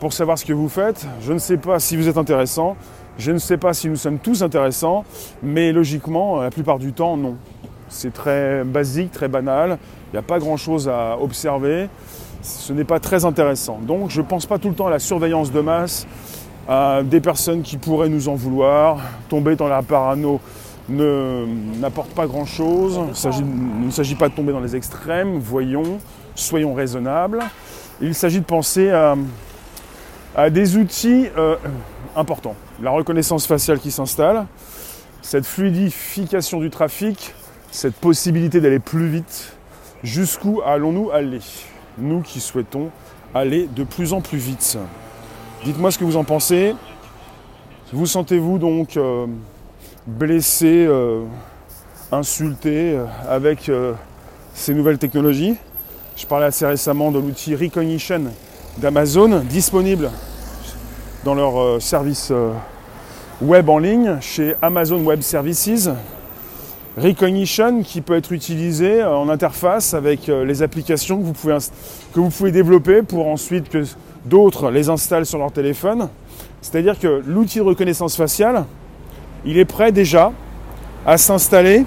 pour 0.00 0.12
savoir 0.12 0.38
ce 0.38 0.44
que 0.44 0.52
vous 0.52 0.68
faites, 0.68 1.06
je 1.22 1.32
ne 1.32 1.38
sais 1.38 1.56
pas 1.56 1.78
si 1.78 1.96
vous 1.96 2.08
êtes 2.08 2.18
intéressant, 2.18 2.76
je 3.18 3.32
ne 3.32 3.38
sais 3.38 3.56
pas 3.56 3.72
si 3.72 3.88
nous 3.88 3.96
sommes 3.96 4.18
tous 4.18 4.42
intéressants, 4.42 5.04
mais 5.42 5.72
logiquement, 5.72 6.40
la 6.40 6.50
plupart 6.50 6.78
du 6.78 6.92
temps, 6.92 7.16
non. 7.16 7.36
C'est 7.88 8.12
très 8.12 8.64
basique, 8.64 9.12
très 9.12 9.28
banal, 9.28 9.78
il 10.08 10.12
n'y 10.12 10.18
a 10.18 10.22
pas 10.22 10.38
grand-chose 10.38 10.88
à 10.88 11.18
observer, 11.20 11.88
ce 12.42 12.72
n'est 12.72 12.84
pas 12.84 13.00
très 13.00 13.24
intéressant. 13.24 13.78
Donc 13.82 14.10
je 14.10 14.20
ne 14.20 14.26
pense 14.26 14.46
pas 14.46 14.58
tout 14.58 14.68
le 14.68 14.74
temps 14.74 14.86
à 14.86 14.90
la 14.90 14.98
surveillance 14.98 15.52
de 15.52 15.60
masse, 15.60 16.06
à 16.68 17.02
des 17.02 17.20
personnes 17.20 17.62
qui 17.62 17.76
pourraient 17.76 18.08
nous 18.08 18.28
en 18.28 18.34
vouloir, 18.34 18.98
tomber 19.28 19.56
dans 19.56 19.68
la 19.68 19.82
parano 19.82 20.40
n'apporte 20.90 22.10
pas 22.10 22.26
grand-chose, 22.26 23.00
il 23.38 23.86
ne 23.86 23.90
s'agit 23.90 24.14
pas 24.14 24.28
de 24.28 24.34
tomber 24.34 24.52
dans 24.52 24.60
les 24.60 24.76
extrêmes, 24.76 25.38
voyons, 25.38 25.98
soyons 26.34 26.74
raisonnables. 26.74 27.40
Il 28.00 28.14
s'agit 28.14 28.40
de 28.40 28.44
penser 28.44 28.90
à, 28.90 30.50
des 30.50 30.76
outils 30.76 31.28
euh, 31.36 31.56
importants. 32.16 32.54
La 32.82 32.90
reconnaissance 32.90 33.46
faciale 33.46 33.78
qui 33.78 33.90
s'installe, 33.90 34.46
cette 35.22 35.46
fluidification 35.46 36.60
du 36.60 36.70
trafic, 36.70 37.34
cette 37.70 37.94
possibilité 37.94 38.60
d'aller 38.60 38.78
plus 38.78 39.08
vite, 39.08 39.52
jusqu'où 40.02 40.62
allons-nous 40.64 41.10
aller? 41.10 41.40
Nous 41.98 42.20
qui 42.20 42.40
souhaitons 42.40 42.90
aller 43.34 43.68
de 43.74 43.84
plus 43.84 44.12
en 44.12 44.20
plus 44.20 44.38
vite. 44.38 44.78
Dites-moi 45.64 45.90
ce 45.90 45.98
que 45.98 46.04
vous 46.04 46.16
en 46.16 46.24
pensez. 46.24 46.74
Vous 47.92 48.06
sentez-vous 48.06 48.58
donc 48.58 48.96
euh, 48.96 49.26
blessé, 50.06 50.86
euh, 50.88 51.24
insulté 52.12 52.92
euh, 52.92 53.04
avec 53.28 53.70
ces 54.54 54.74
nouvelles 54.74 54.98
technologies? 54.98 55.56
Je 56.16 56.26
parlais 56.26 56.46
assez 56.46 56.66
récemment 56.66 57.10
de 57.10 57.18
l'outil 57.18 57.54
Recognition 57.54 58.22
d'Amazon, 58.78 59.40
disponible 59.40 60.10
dans 61.24 61.34
leur 61.34 61.82
service 61.82 62.32
web 63.40 63.68
en 63.68 63.78
ligne 63.78 64.18
chez 64.20 64.54
Amazon 64.62 65.02
Web 65.02 65.22
Services. 65.22 65.90
Recognition 66.96 67.82
qui 67.82 68.00
peut 68.00 68.16
être 68.16 68.32
utilisé 68.32 69.04
en 69.04 69.28
interface 69.28 69.94
avec 69.94 70.28
euh, 70.28 70.44
les 70.44 70.62
applications 70.62 71.18
que 71.18 71.22
vous 71.22 71.32
pouvez, 71.32 71.56
que 72.12 72.18
vous 72.18 72.30
pouvez 72.30 72.50
développer 72.50 73.02
pour 73.02 73.28
ensuite 73.28 73.68
que 73.68 73.84
d'autres 74.24 74.70
les 74.70 74.88
installent 74.88 75.26
sur 75.26 75.38
leur 75.38 75.52
téléphone. 75.52 76.08
C'est-à-dire 76.60 76.98
que 76.98 77.22
l'outil 77.24 77.58
de 77.58 77.64
reconnaissance 77.64 78.16
faciale, 78.16 78.64
il 79.44 79.56
est 79.56 79.64
prêt 79.64 79.92
déjà 79.92 80.32
à 81.06 81.16
s'installer. 81.16 81.84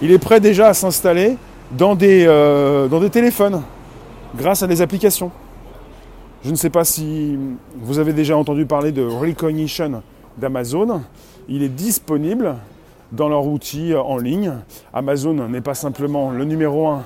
Il 0.00 0.12
est 0.12 0.18
prêt 0.18 0.40
déjà 0.40 0.68
à 0.68 0.74
s'installer 0.74 1.36
dans, 1.72 1.98
euh, 2.00 2.86
dans 2.86 3.00
des 3.00 3.10
téléphones 3.10 3.62
grâce 4.36 4.62
à 4.62 4.68
des 4.68 4.80
applications. 4.80 5.32
Je 6.44 6.50
ne 6.50 6.56
sais 6.56 6.70
pas 6.70 6.84
si 6.84 7.36
vous 7.76 7.98
avez 7.98 8.12
déjà 8.12 8.36
entendu 8.36 8.64
parler 8.64 8.92
de 8.92 9.02
Recognition 9.02 10.02
d'Amazon. 10.38 11.02
Il 11.48 11.62
est 11.62 11.68
disponible 11.68 12.56
dans 13.12 13.28
leur 13.28 13.46
outil 13.46 13.94
en 13.94 14.16
ligne. 14.16 14.52
Amazon 14.92 15.48
n'est 15.48 15.60
pas 15.60 15.74
simplement 15.74 16.30
le 16.30 16.44
numéro 16.44 16.88
1 16.88 17.04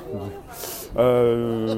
euh, 0.98 1.74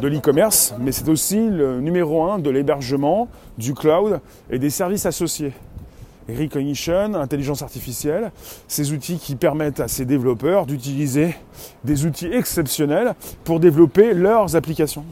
de 0.00 0.06
l'e-commerce, 0.06 0.74
mais 0.78 0.92
c'est 0.92 1.08
aussi 1.08 1.48
le 1.48 1.80
numéro 1.80 2.22
1 2.24 2.38
de 2.38 2.50
l'hébergement, 2.50 3.28
du 3.58 3.74
cloud 3.74 4.20
et 4.50 4.58
des 4.58 4.70
services 4.70 5.06
associés. 5.06 5.52
Recognition, 6.28 7.14
intelligence 7.14 7.62
artificielle, 7.62 8.30
ces 8.68 8.92
outils 8.92 9.18
qui 9.18 9.34
permettent 9.34 9.80
à 9.80 9.88
ces 9.88 10.04
développeurs 10.04 10.66
d'utiliser 10.66 11.34
des 11.84 12.06
outils 12.06 12.32
exceptionnels 12.32 13.14
pour 13.44 13.60
développer 13.60 14.14
leurs 14.14 14.56
applications. 14.56 15.04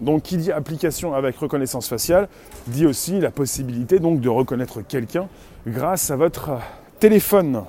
Donc 0.00 0.22
qui 0.22 0.36
dit 0.36 0.52
application 0.52 1.14
avec 1.14 1.36
reconnaissance 1.36 1.88
faciale 1.88 2.28
dit 2.66 2.86
aussi 2.86 3.20
la 3.20 3.30
possibilité 3.30 3.98
donc 3.98 4.20
de 4.20 4.28
reconnaître 4.28 4.80
quelqu'un 4.82 5.28
grâce 5.66 6.10
à 6.10 6.16
votre 6.16 6.50
téléphone. 7.00 7.64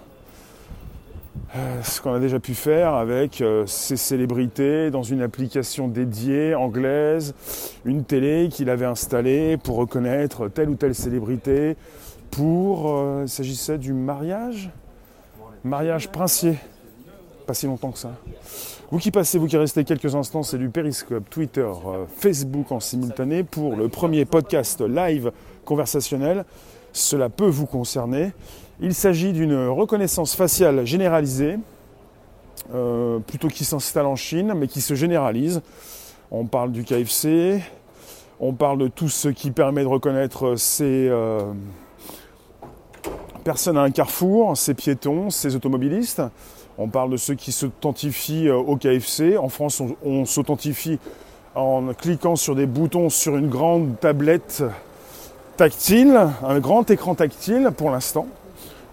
Euh, 1.55 1.81
ce 1.81 1.99
qu'on 1.99 2.13
a 2.13 2.19
déjà 2.19 2.39
pu 2.39 2.53
faire 2.53 2.93
avec 2.93 3.41
euh, 3.41 3.65
ces 3.65 3.97
célébrités 3.97 4.91
dans 4.91 5.01
une 5.01 5.21
application 5.21 5.87
dédiée 5.87 6.53
anglaise, 6.53 7.33
une 7.85 8.03
télé 8.03 8.49
qu'il 8.51 8.69
avait 8.69 8.85
installée 8.85 9.57
pour 9.57 9.77
reconnaître 9.77 10.47
telle 10.47 10.69
ou 10.69 10.75
telle 10.75 10.93
célébrité 10.93 11.75
pour, 12.29 12.91
euh, 12.91 13.23
il 13.25 13.29
s'agissait 13.29 13.79
du 13.79 13.93
mariage? 13.93 14.69
Mariage 15.63 16.09
princier. 16.09 16.55
Pas 17.49 17.55
si 17.55 17.65
longtemps 17.65 17.89
que 17.89 17.97
ça. 17.97 18.11
Vous 18.91 18.99
qui 18.99 19.09
passez, 19.09 19.39
vous 19.39 19.47
qui 19.47 19.57
restez 19.57 19.83
quelques 19.83 20.13
instants, 20.13 20.43
c'est 20.43 20.59
du 20.59 20.69
Periscope, 20.69 21.27
Twitter, 21.31 21.67
Facebook 22.15 22.71
en 22.71 22.79
simultané 22.79 23.43
pour 23.43 23.75
le 23.75 23.89
premier 23.89 24.23
podcast 24.25 24.81
live 24.81 25.31
conversationnel. 25.65 26.45
Cela 26.93 27.27
peut 27.29 27.47
vous 27.47 27.65
concerner. 27.65 28.33
Il 28.79 28.93
s'agit 28.93 29.33
d'une 29.33 29.65
reconnaissance 29.67 30.35
faciale 30.35 30.85
généralisée, 30.85 31.57
euh, 32.75 33.17
plutôt 33.17 33.47
qui 33.47 33.65
s'installe 33.65 34.05
en 34.05 34.15
Chine, 34.15 34.53
mais 34.55 34.67
qui 34.67 34.79
se 34.79 34.93
généralise. 34.93 35.63
On 36.29 36.45
parle 36.45 36.71
du 36.71 36.83
KFC, 36.83 37.63
on 38.39 38.53
parle 38.53 38.77
de 38.77 38.87
tout 38.89 39.09
ce 39.09 39.27
qui 39.27 39.49
permet 39.49 39.81
de 39.81 39.87
reconnaître 39.87 40.55
ces 40.55 41.07
euh, 41.09 41.51
personnes 43.43 43.79
à 43.79 43.81
un 43.81 43.89
carrefour, 43.89 44.55
ces 44.55 44.75
piétons, 44.75 45.31
ces 45.31 45.55
automobilistes. 45.55 46.21
On 46.81 46.87
parle 46.87 47.11
de 47.11 47.17
ceux 47.17 47.35
qui 47.35 47.51
s'authentifient 47.51 48.47
euh, 48.47 48.55
au 48.55 48.77
KFC. 48.77 49.37
En 49.37 49.49
France, 49.49 49.83
on, 50.03 50.25
s'authentifie 50.25 50.97
en 51.53 51.93
cliquant 51.93 52.35
sur 52.37 52.55
des 52.55 52.65
boutons 52.65 53.09
sur 53.09 53.35
une 53.35 53.49
grande 53.49 53.99
tablette 53.99 54.63
tactile, 55.57 56.17
un 56.41 56.59
grand 56.59 56.89
écran 56.89 57.15
tactile 57.15 57.71
pour 57.75 57.91
l'instant 57.91 58.27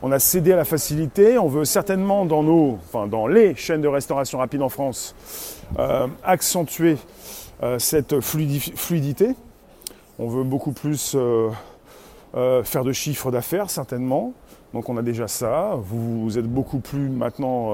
on 0.03 0.13
a 0.13 0.19
cédé 0.19 0.53
à 0.53 0.57
la 0.57 0.65
facilité. 0.65 1.39
On 1.39 1.49
veut 1.49 1.65
certainement 1.65 2.27
dans 2.27 3.27
les 3.27 3.55
chaînes 3.55 3.81
de 3.81 3.89
restauration 3.89 4.39
rapide 4.39 4.63
en 4.63 4.69
France, 4.69 5.15
euh, 5.79 6.07
accentuer 6.23 6.97
euh, 7.63 7.79
cette 7.79 8.21
fluidité. 8.21 9.35
On 10.19 10.29
veut 10.29 10.45
beaucoup 10.45 10.73
plus 10.73 11.17
faire 12.65 12.85
de 12.85 12.93
chiffres 12.93 13.31
d'affaires 13.31 13.71
certainement. 13.71 14.33
Donc 14.75 14.89
on 14.89 14.97
a 14.97 15.03
déjà 15.03 15.27
ça. 15.27 15.79
Vous, 15.83 16.39
êtes 16.39 16.47
beaucoup 16.47 16.81
plus 16.81 17.09
maintenant, 17.09 17.71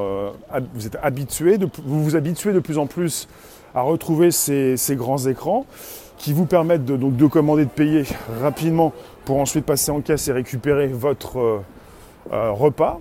vous 0.74 0.86
êtes 0.86 0.96
habitué, 1.02 1.58
vous 1.84 2.04
vous 2.04 2.16
habituez 2.16 2.52
de 2.52 2.60
plus 2.60 2.78
en 2.78 2.86
plus 2.86 3.28
à 3.74 3.82
retrouver 3.82 4.30
ces, 4.30 4.76
grands 4.90 5.18
écrans 5.18 5.66
qui 6.18 6.32
vous 6.32 6.46
permettent 6.46 6.84
de, 6.84 6.96
donc, 6.96 7.16
de 7.16 7.26
commander, 7.26 7.64
de 7.64 7.70
payer 7.70 8.04
rapidement 8.40 8.92
pour 9.24 9.38
ensuite 9.38 9.64
passer 9.64 9.90
en 9.90 10.00
caisse 10.00 10.28
et 10.28 10.32
récupérer 10.32 10.88
votre 10.88 11.62
euh, 12.32 12.50
repas. 12.52 13.00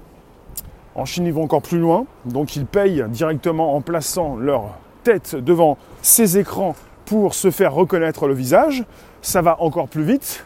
En 0.96 1.06
Chine, 1.06 1.26
ils 1.26 1.34
vont 1.34 1.44
encore 1.44 1.62
plus 1.62 1.80
loin, 1.80 2.06
donc 2.26 2.56
ils 2.56 2.66
payent 2.66 3.06
directement 3.10 3.76
en 3.76 3.82
plaçant 3.82 4.36
leur 4.36 4.78
tête 5.04 5.36
devant 5.36 5.78
ces 6.02 6.38
écrans 6.38 6.76
pour 7.06 7.34
se 7.34 7.52
faire 7.52 7.74
reconnaître 7.74 8.28
le 8.28 8.34
visage. 8.34 8.84
Ça 9.22 9.42
va 9.42 9.62
encore 9.62 9.88
plus 9.88 10.04
vite. 10.04 10.44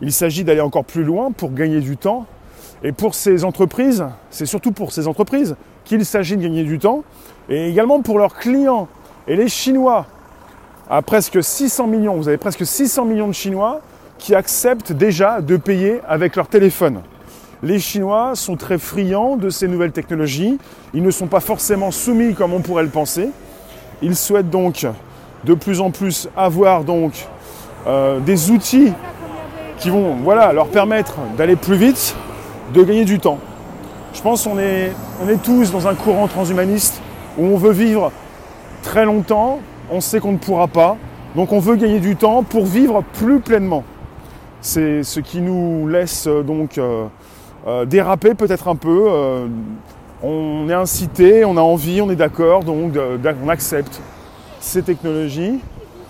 Il 0.00 0.12
s'agit 0.12 0.44
d'aller 0.44 0.60
encore 0.60 0.84
plus 0.84 1.04
loin 1.04 1.32
pour 1.32 1.52
gagner 1.52 1.80
du 1.80 1.96
temps. 1.96 2.26
Et 2.82 2.92
pour 2.92 3.14
ces 3.14 3.44
entreprises, 3.44 4.06
c'est 4.30 4.46
surtout 4.46 4.72
pour 4.72 4.92
ces 4.92 5.08
entreprises 5.08 5.56
qu'il 5.84 6.04
s'agit 6.04 6.36
de 6.36 6.42
gagner 6.42 6.64
du 6.64 6.78
temps, 6.78 7.02
et 7.48 7.68
également 7.68 8.02
pour 8.02 8.18
leurs 8.18 8.34
clients. 8.34 8.88
Et 9.26 9.36
les 9.36 9.48
Chinois, 9.48 10.06
à 10.88 11.02
presque 11.02 11.42
600 11.42 11.86
millions, 11.86 12.16
vous 12.16 12.28
avez 12.28 12.36
presque 12.36 12.64
600 12.64 13.06
millions 13.06 13.26
de 13.26 13.32
Chinois 13.32 13.80
qui 14.18 14.34
acceptent 14.34 14.92
déjà 14.92 15.40
de 15.40 15.56
payer 15.56 16.00
avec 16.06 16.36
leur 16.36 16.48
téléphone. 16.48 17.00
Les 17.62 17.80
Chinois 17.80 18.32
sont 18.34 18.56
très 18.56 18.78
friands 18.78 19.36
de 19.36 19.50
ces 19.50 19.66
nouvelles 19.66 19.92
technologies. 19.92 20.58
Ils 20.94 21.02
ne 21.02 21.10
sont 21.10 21.26
pas 21.26 21.40
forcément 21.40 21.90
soumis 21.90 22.34
comme 22.34 22.52
on 22.52 22.60
pourrait 22.60 22.84
le 22.84 22.88
penser. 22.88 23.30
Ils 24.02 24.14
souhaitent 24.14 24.50
donc 24.50 24.86
de 25.44 25.54
plus 25.54 25.80
en 25.80 25.90
plus 25.90 26.28
avoir 26.36 26.84
euh, 27.86 28.20
des 28.20 28.50
outils 28.50 28.92
qui 29.78 29.90
vont 29.90 30.16
voilà, 30.16 30.52
leur 30.52 30.68
permettre 30.68 31.16
d'aller 31.36 31.56
plus 31.56 31.76
vite, 31.76 32.16
de 32.74 32.82
gagner 32.82 33.04
du 33.04 33.18
temps. 33.18 33.38
Je 34.12 34.20
pense 34.20 34.44
qu'on 34.44 34.58
est, 34.58 34.92
on 35.24 35.28
est 35.28 35.42
tous 35.42 35.70
dans 35.70 35.86
un 35.86 35.94
courant 35.94 36.26
transhumaniste 36.26 37.00
où 37.38 37.44
on 37.44 37.56
veut 37.56 37.72
vivre 37.72 38.10
très 38.82 39.04
longtemps, 39.04 39.60
on 39.90 40.00
sait 40.00 40.20
qu'on 40.20 40.32
ne 40.32 40.38
pourra 40.38 40.66
pas, 40.66 40.96
donc 41.36 41.52
on 41.52 41.60
veut 41.60 41.76
gagner 41.76 42.00
du 42.00 42.16
temps 42.16 42.42
pour 42.42 42.66
vivre 42.66 43.02
plus 43.14 43.40
pleinement. 43.40 43.84
C'est 44.60 45.02
ce 45.02 45.20
qui 45.20 45.40
nous 45.40 45.86
laisse 45.86 46.26
euh, 46.26 46.42
donc 46.42 46.78
euh, 46.78 47.06
euh, 47.66 47.84
déraper 47.84 48.34
peut-être 48.34 48.68
un 48.68 48.76
peu. 48.76 49.08
On 50.20 50.68
est 50.68 50.74
incité, 50.74 51.44
on 51.44 51.56
a 51.56 51.60
envie, 51.60 52.00
on 52.00 52.10
est 52.10 52.16
d'accord, 52.16 52.64
donc 52.64 52.94
on 53.44 53.48
accepte 53.48 54.00
ces 54.58 54.82
technologies 54.82 55.60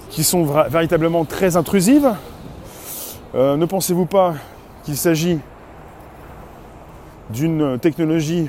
qui 0.09 0.25
sont 0.25 0.45
véritablement 0.71 1.27
très 1.27 1.57
intrusives. 1.57 2.11
Euh, 3.35 3.59
ne 3.59 3.67
pensez-vous 3.67 4.07
pas 4.07 4.35
qu'il 4.85 4.97
s'agit 4.97 5.39
d'une 7.29 7.79
technologie 7.79 8.49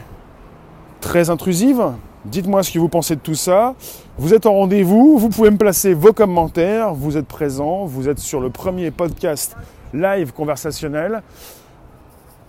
très 1.02 1.30
intrusive? 1.30 1.84
Dites-moi 2.24 2.64
ce 2.64 2.72
que 2.72 2.80
vous 2.80 2.88
pensez 2.88 3.16
de 3.16 3.22
tout 3.22 3.36
ça. 3.36 3.76
Vous 4.18 4.34
êtes 4.34 4.46
en 4.46 4.54
rendez-vous, 4.54 5.18
vous 5.18 5.30
pouvez 5.30 5.52
me 5.52 5.58
placer 5.58 5.94
vos 5.94 6.14
commentaires, 6.14 6.94
vous 6.94 7.18
êtes 7.18 7.28
présent, 7.28 7.86
vous 7.86 8.08
êtes 8.08 8.20
sur 8.20 8.40
le 8.40 8.50
premier 8.50 8.90
podcast 8.92 9.58
live 9.94 10.32
conversationnel. 10.32 11.24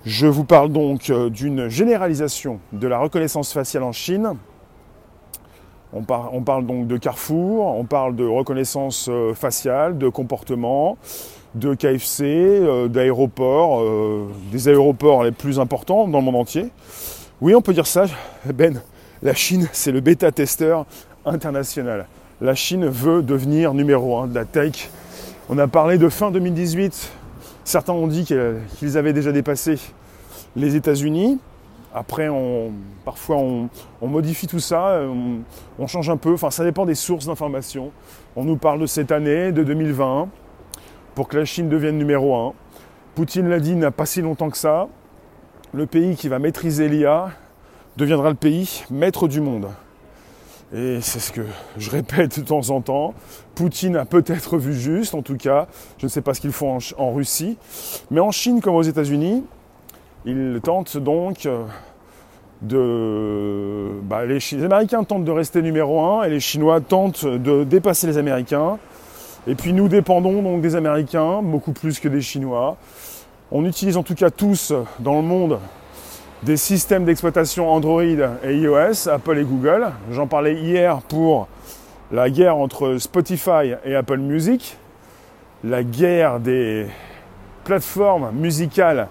Je 0.05 0.27
vous 0.27 0.45
parle 0.45 0.71
donc 0.71 1.11
euh, 1.11 1.31
d'une 1.31 1.69
généralisation 1.69 2.61
de 2.73 2.87
la 2.87 2.99
reconnaissance 2.99 3.53
faciale 3.53 3.83
en 3.83 3.93
Chine. 3.93 4.35
On, 5.93 6.03
parle 6.05 6.67
donc 6.67 6.87
de 6.87 6.97
Carrefour, 6.97 7.67
on 7.67 7.85
parle 7.85 8.15
de 8.15 8.25
reconnaissance 8.25 9.09
euh, 9.11 9.35
faciale, 9.35 9.99
de 9.99 10.09
comportement, 10.09 10.97
de 11.55 11.75
KFC, 11.75 12.25
euh, 12.25 12.89
d'aéroports, 12.89 13.83
des 14.53 14.69
aéroports 14.69 15.25
les 15.25 15.33
plus 15.33 15.59
importants 15.59 16.07
dans 16.09 16.19
le 16.19 16.25
monde 16.25 16.37
entier. 16.37 16.69
Oui, 17.41 17.55
on 17.55 17.63
peut 17.63 17.73
dire 17.73 17.87
ça. 17.87 18.05
Ben, 18.45 18.81
la 19.23 19.35
Chine, 19.35 19.69
c'est 19.73 19.93
le 19.93 20.01
bêta-testeur 20.01 20.87
international. 21.25 22.07
La 22.41 22.55
Chine 22.55 22.87
veut 22.87 23.23
devenir 23.23 23.75
numéro 23.75 24.19
un 24.19 24.27
de 24.27 24.35
la 24.35 24.45
tech. 24.45 24.91
On 25.49 25.59
a 25.59 25.67
parlé 25.67 25.99
de 25.99 26.09
fin 26.09 26.31
2018 26.31 27.13
Certains 27.71 27.93
ont 27.93 28.09
dit 28.09 28.25
qu'ils 28.25 28.99
avaient 28.99 29.13
déjà 29.13 29.31
dépassé 29.31 29.79
les 30.57 30.75
États-Unis. 30.75 31.39
Après, 31.95 32.29
on, 32.29 32.73
parfois, 33.05 33.37
on, 33.37 33.69
modifie 34.07 34.49
tout 34.49 34.59
ça, 34.59 35.01
on, 35.79 35.87
change 35.87 36.11
un 36.11 36.17
peu. 36.17 36.35
Enfin, 36.35 36.51
ça 36.51 36.65
dépend 36.65 36.85
des 36.85 36.97
sources 36.97 37.27
d'information. 37.27 37.93
On 38.35 38.43
nous 38.43 38.57
parle 38.57 38.81
de 38.81 38.87
cette 38.87 39.13
année, 39.13 39.53
de 39.53 39.63
2020, 39.63 40.29
pour 41.15 41.29
que 41.29 41.37
la 41.37 41.45
Chine 41.45 41.69
devienne 41.69 41.99
numéro 41.99 42.35
un. 42.37 42.55
Poutine 43.15 43.49
l'a 43.49 43.61
dit, 43.61 43.75
n'a 43.75 43.91
pas 43.91 44.07
si 44.07 44.23
longtemps 44.23 44.51
que 44.51 44.57
ça. 44.57 44.89
Le 45.73 45.87
pays 45.87 46.17
qui 46.17 46.29
va 46.29 46.39
maîtriser 46.39 46.89
l'IA 46.89 47.31
deviendra 47.97 48.31
le 48.31 48.37
pays 48.37 48.85
maître 48.91 49.29
du 49.29 49.41
monde. 49.41 49.69
Et 50.73 51.01
c'est 51.01 51.19
ce 51.19 51.33
que 51.33 51.41
je 51.77 51.91
répète 51.91 52.39
de 52.39 52.45
temps 52.45 52.71
en 52.71 52.81
temps. 52.81 53.15
Poutine 53.57 53.97
a 53.97 54.05
peut-être 54.05 54.57
vu 54.57 54.73
juste, 54.73 55.15
en 55.15 55.23
tout 55.23 55.37
cas. 55.37 55.67
Je 55.99 56.07
ne 56.07 56.09
sais 56.09 56.23
pas 56.23 56.33
ce 56.33 56.41
qu'ils 56.41 56.53
font 56.53 56.79
en, 56.97 57.13
Russie. 57.13 57.59
Mais 58.11 58.21
en 58.21 58.31
Chine 58.31 58.61
comme 58.61 58.77
aux 58.77 58.83
États-Unis, 58.83 59.45
ils 60.25 60.61
tentent 60.63 60.97
donc 60.97 61.47
euh, 61.47 61.65
de. 62.63 64.01
Bah, 64.03 64.25
les, 64.25 64.39
les, 64.39 64.65
Américains 64.65 65.03
tentent 65.03 65.25
de 65.25 65.33
rester 65.33 65.61
numéro 65.61 66.01
un 66.01 66.23
et 66.23 66.31
les 66.31 66.41
Chinois 66.41 66.81
tentent 66.81 67.27
de 67.27 67.65
dépasser 67.65 68.07
les 68.07 68.19
Américains. 68.19 68.79
Et 69.47 69.55
puis 69.55 69.73
nous 69.73 69.89
dépendons 69.89 70.43
donc 70.43 70.61
des 70.61 70.77
Américains, 70.77 71.41
beaucoup 71.43 71.73
plus 71.73 71.99
que 71.99 72.09
des 72.09 72.21
Chinois. 72.21 72.77
On 73.51 73.65
utilise 73.65 73.97
en 73.97 74.03
tout 74.03 74.15
cas 74.15 74.31
tous 74.31 74.73
dans 74.99 75.17
le 75.17 75.23
monde 75.23 75.59
des 76.43 76.57
systèmes 76.57 77.05
d'exploitation 77.05 77.71
Android 77.71 78.03
et 78.03 78.55
iOS, 78.55 79.09
Apple 79.09 79.39
et 79.39 79.45
Google. 79.45 79.89
J'en 80.11 80.27
parlais 80.27 80.55
hier 80.55 81.01
pour 81.03 81.49
la 82.13 82.29
guerre 82.29 82.57
entre 82.57 82.99
Spotify 82.99 83.75
et 83.85 83.95
Apple 83.95 84.19
Music, 84.19 84.77
la 85.65 85.85
guerre 85.85 86.39
des 86.39 86.87
plateformes 87.65 88.33
musicales 88.33 89.09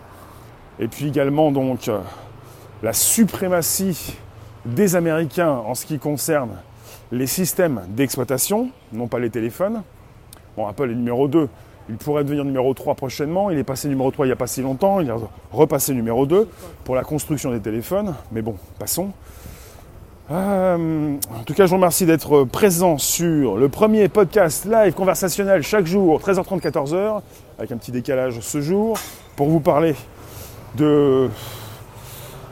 et 0.80 0.88
puis 0.88 1.08
également 1.08 1.52
donc 1.52 1.88
euh, 1.88 2.00
la 2.84 2.94
suprématie 2.94 4.18
des 4.66 4.96
Américains 4.96 5.52
en 5.52 5.76
ce 5.76 5.86
qui 5.86 6.00
concerne 6.00 6.52
les 7.12 7.28
systèmes 7.28 7.82
d'exploitation, 7.90 8.70
non 8.94 9.08
pas 9.08 9.20
les 9.20 9.30
téléphones. 9.30 9.82
Bon, 10.60 10.68
Apple 10.68 10.92
est 10.92 10.96
numéro 10.96 11.30
2, 11.30 11.48
il 11.88 11.96
pourrait 11.96 12.25
devenir 12.25 12.44
numéro 12.44 12.74
3 12.74 12.96
prochainement. 12.96 13.50
Il 13.50 13.58
est 13.58 13.63
passé 13.63 13.88
numéro 13.88 14.12
3 14.12 14.25
il 14.25 14.28
n'y 14.28 14.34
a 14.34 14.36
pas 14.36 14.46
si 14.46 14.62
longtemps. 14.62 15.00
Il 15.00 15.08
est 15.08 15.13
repassé 15.54 15.94
numéro 15.94 16.25
2 16.25 16.50
pour 16.84 16.96
la 16.96 17.04
construction 17.04 17.51
des 17.51 17.62
téléphones. 17.62 18.13
Mais 18.34 18.42
bon, 18.42 18.56
passons. 18.78 19.12
Euh, 20.30 21.16
en 21.34 21.44
tout 21.46 21.54
cas, 21.54 21.63
je 21.63 21.70
vous 21.70 21.78
remercie 21.78 22.06
d'être 22.06 22.44
présent 22.44 22.98
sur 22.98 23.56
le 23.56 23.70
premier 23.70 24.10
podcast 24.10 24.66
live 24.66 24.94
conversationnel 24.94 25.63
chaque 25.63 25.86
jour, 25.86 26.20
13h30, 26.20 26.60
14h, 26.60 27.22
avec 27.58 27.72
un 27.72 27.78
petit 27.78 27.94
décalage 27.94 28.42
ce 28.42 28.60
jour, 28.60 28.98
pour 29.38 29.48
vous 29.48 29.62
parler 29.62 29.96
de, 30.75 31.30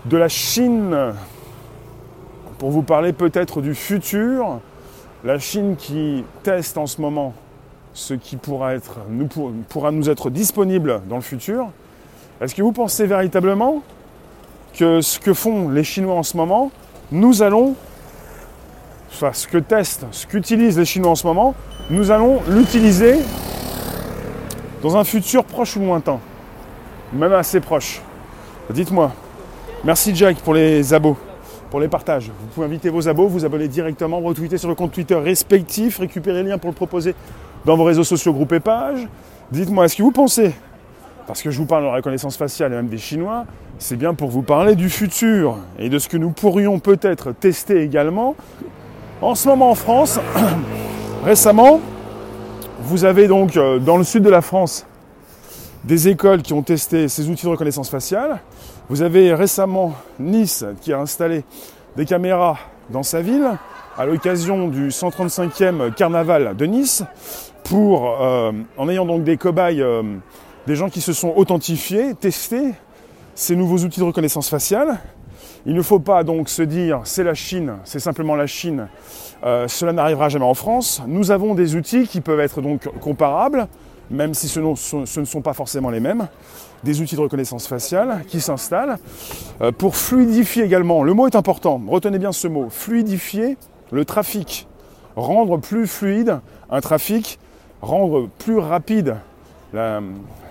de 0.05 0.15
la 0.15 0.29
Chine, 0.29 1.13
pour 2.57 2.71
vous 2.71 2.83
parler 2.83 3.11
peut-être 3.11 3.59
du 3.59 3.75
futur, 3.75 4.61
la 5.25 5.39
Chine 5.39 5.75
qui 5.75 6.23
teste 6.43 6.77
en 6.77 6.87
ce 6.87 7.01
moment 7.01 7.33
ce 7.97 8.13
qui 8.13 8.37
pourra, 8.37 8.73
nous 9.91 10.09
être 10.09 10.29
disponible 10.29 11.01
dans 11.09 11.15
le 11.15 11.21
futur. 11.23 11.71
Est-ce 12.39 12.53
que 12.53 12.61
vous 12.61 12.71
pensez 12.71 13.07
véritablement 13.07 13.81
que 14.75 15.01
ce 15.01 15.19
que 15.19 15.33
font 15.33 15.69
les 15.69 15.83
Chinois 15.83 16.13
en 16.13 16.21
ce 16.21 16.37
moment, 16.37 16.71
nous 17.11 17.41
allons, 17.41 17.73
enfin 19.11 19.31
ce 19.33 19.47
que 19.47 19.57
testent, 19.57 20.05
ce 20.11 20.27
qu'utilisent 20.27 20.77
les 20.77 20.85
Chinois 20.85 21.09
en 21.09 21.15
ce 21.15 21.25
moment, 21.25 21.55
nous 21.89 22.11
allons 22.11 22.39
l'utiliser 22.47 23.17
dans 24.83 24.95
un 24.95 25.03
futur 25.03 25.43
proche 25.43 25.75
ou 25.75 25.79
lointain, 25.79 26.19
même 27.13 27.33
assez 27.33 27.59
proche 27.59 28.01
Dites-moi. 28.69 29.11
Merci 29.83 30.13
Jack 30.13 30.37
pour 30.41 30.53
les 30.53 30.93
abos, 30.93 31.17
pour 31.71 31.79
les 31.79 31.87
partages. 31.87 32.25
Vous 32.27 32.47
pouvez 32.53 32.67
inviter 32.67 32.89
vos 32.89 33.07
abos, 33.07 33.27
vous 33.27 33.43
abonner 33.43 33.67
directement, 33.67 34.19
retweeter 34.19 34.59
sur 34.59 34.69
le 34.69 34.75
compte 34.75 34.91
Twitter 34.91 35.15
respectif, 35.15 35.97
récupérer 35.97 36.43
le 36.43 36.49
lien 36.49 36.57
pour 36.59 36.69
le 36.69 36.75
proposer 36.75 37.15
dans 37.65 37.75
vos 37.75 37.83
réseaux 37.83 38.03
sociaux, 38.03 38.33
groupes 38.33 38.53
et 38.53 38.59
pages. 38.59 39.07
Dites-moi, 39.51 39.85
est-ce 39.85 39.95
que 39.95 40.03
vous 40.03 40.11
pensez, 40.11 40.53
parce 41.25 41.41
que 41.41 41.51
je 41.51 41.57
vous 41.57 41.65
parle 41.65 41.83
de 41.83 41.89
reconnaissance 41.89 42.37
faciale 42.37 42.73
et 42.73 42.75
même 42.75 42.87
des 42.87 42.97
Chinois, 42.97 43.45
c'est 43.79 43.95
bien 43.95 44.13
pour 44.13 44.29
vous 44.29 44.41
parler 44.41 44.75
du 44.75 44.89
futur 44.89 45.57
et 45.77 45.89
de 45.89 45.99
ce 45.99 46.07
que 46.07 46.17
nous 46.17 46.31
pourrions 46.31 46.79
peut-être 46.79 47.31
tester 47.31 47.81
également. 47.81 48.35
En 49.21 49.35
ce 49.35 49.47
moment 49.47 49.71
en 49.71 49.75
France, 49.75 50.19
récemment, 51.23 51.79
vous 52.81 53.05
avez 53.05 53.27
donc 53.27 53.57
euh, 53.57 53.79
dans 53.79 53.97
le 53.97 54.03
sud 54.03 54.23
de 54.23 54.29
la 54.29 54.41
France 54.41 54.85
des 55.83 56.07
écoles 56.07 56.41
qui 56.41 56.53
ont 56.53 56.63
testé 56.63 57.07
ces 57.07 57.29
outils 57.29 57.45
de 57.45 57.51
reconnaissance 57.51 57.89
faciale. 57.89 58.39
Vous 58.89 59.01
avez 59.01 59.33
récemment 59.33 59.93
Nice 60.19 60.65
qui 60.81 60.93
a 60.93 60.99
installé 60.99 61.43
des 61.95 62.05
caméras 62.05 62.57
dans 62.89 63.03
sa 63.03 63.21
ville 63.21 63.57
à 63.97 64.05
l'occasion 64.05 64.67
du 64.67 64.89
135e 64.89 65.91
carnaval 65.93 66.55
de 66.55 66.65
Nice 66.65 67.03
pour, 67.63 68.21
euh, 68.21 68.51
en 68.77 68.89
ayant 68.89 69.05
donc 69.05 69.23
des 69.23 69.37
cobayes, 69.37 69.81
euh, 69.81 70.03
des 70.67 70.75
gens 70.75 70.89
qui 70.89 71.01
se 71.01 71.13
sont 71.13 71.33
authentifiés, 71.35 72.13
testés 72.13 72.73
ces 73.33 73.55
nouveaux 73.55 73.79
outils 73.79 73.99
de 73.99 74.05
reconnaissance 74.05 74.49
faciale. 74.49 74.99
Il 75.65 75.73
ne 75.73 75.81
faut 75.81 75.99
pas 75.99 76.23
donc 76.23 76.47
se 76.47 76.61
dire 76.61 77.01
c'est 77.05 77.23
la 77.23 77.33
Chine, 77.33 77.73
c'est 77.85 77.99
simplement 77.99 78.35
la 78.35 78.45
Chine, 78.45 78.87
euh, 79.43 79.67
cela 79.67 79.93
n'arrivera 79.93 80.29
jamais 80.29 80.45
en 80.45 80.53
France. 80.53 81.01
Nous 81.07 81.31
avons 81.31 81.55
des 81.55 81.75
outils 81.75 82.07
qui 82.07 82.21
peuvent 82.21 82.39
être 82.39 82.61
donc 82.61 82.87
comparables, 82.99 83.67
même 84.11 84.35
si 84.35 84.47
ce, 84.47 84.59
ne 84.59 85.25
sont 85.25 85.41
pas 85.41 85.53
forcément 85.53 85.89
les 85.89 85.99
mêmes, 85.99 86.27
des 86.83 87.01
outils 87.01 87.15
de 87.15 87.21
reconnaissance 87.21 87.67
faciale 87.67 88.23
qui 88.27 88.39
s'installent 88.41 88.97
pour 89.79 89.97
fluidifier 89.97 90.63
également, 90.63 91.03
le 91.03 91.13
mot 91.13 91.27
est 91.27 91.35
important, 91.35 91.81
retenez 91.87 92.19
bien 92.19 92.31
ce 92.31 92.47
mot, 92.47 92.67
fluidifier 92.69 93.57
le 93.91 94.05
trafic, 94.05 94.67
rendre 95.15 95.57
plus 95.57 95.87
fluide 95.87 96.39
un 96.69 96.81
trafic, 96.81 97.39
rendre 97.81 98.27
plus 98.39 98.57
rapide 98.57 99.17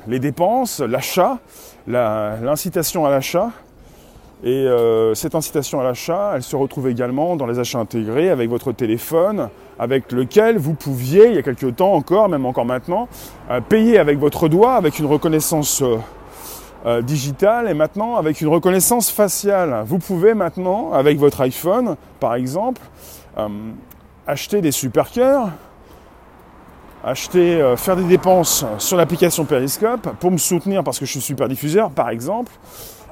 les 0.06 0.18
dépenses, 0.18 0.80
l'achat, 0.80 1.38
l'incitation 1.86 3.06
à 3.06 3.10
l'achat. 3.10 3.50
Et 4.44 4.50
euh, 4.50 5.14
cette 5.14 5.34
incitation 5.34 5.80
à 5.80 5.84
l'achat, 5.84 6.32
elle 6.34 6.42
se 6.42 6.56
retrouve 6.56 6.88
également 6.88 7.36
dans 7.36 7.46
les 7.46 7.58
achats 7.58 7.78
intégrés 7.78 8.28
avec 8.28 8.50
votre 8.50 8.70
téléphone, 8.70 9.48
avec 9.78 10.12
lequel 10.12 10.58
vous 10.58 10.74
pouviez, 10.74 11.28
il 11.28 11.34
y 11.36 11.38
a 11.38 11.42
quelques 11.42 11.76
temps 11.76 11.94
encore, 11.94 12.28
même 12.28 12.44
encore 12.44 12.66
maintenant, 12.66 13.08
euh, 13.50 13.62
payer 13.62 13.98
avec 13.98 14.18
votre 14.18 14.48
doigt, 14.48 14.74
avec 14.74 14.98
une 14.98 15.06
reconnaissance 15.06 15.82
euh, 16.84 17.00
digitale 17.00 17.68
et 17.70 17.74
maintenant 17.74 18.16
avec 18.16 18.42
une 18.42 18.48
reconnaissance 18.48 19.10
faciale. 19.10 19.82
Vous 19.86 19.98
pouvez 19.98 20.34
maintenant, 20.34 20.92
avec 20.92 21.18
votre 21.18 21.40
iPhone, 21.40 21.96
par 22.20 22.34
exemple, 22.34 22.82
acheter 24.26 24.60
des 24.60 24.72
super 24.72 25.10
cœurs, 25.10 25.50
acheter, 27.06 27.60
euh, 27.60 27.76
faire 27.76 27.96
des 27.96 28.04
dépenses 28.04 28.64
sur 28.78 28.96
l'application 28.96 29.44
Periscope 29.44 30.10
pour 30.18 30.32
me 30.32 30.38
soutenir 30.38 30.82
parce 30.82 30.98
que 30.98 31.06
je 31.06 31.12
suis 31.12 31.20
super 31.20 31.48
diffuseur, 31.48 31.90
par 31.90 32.10
exemple, 32.10 32.52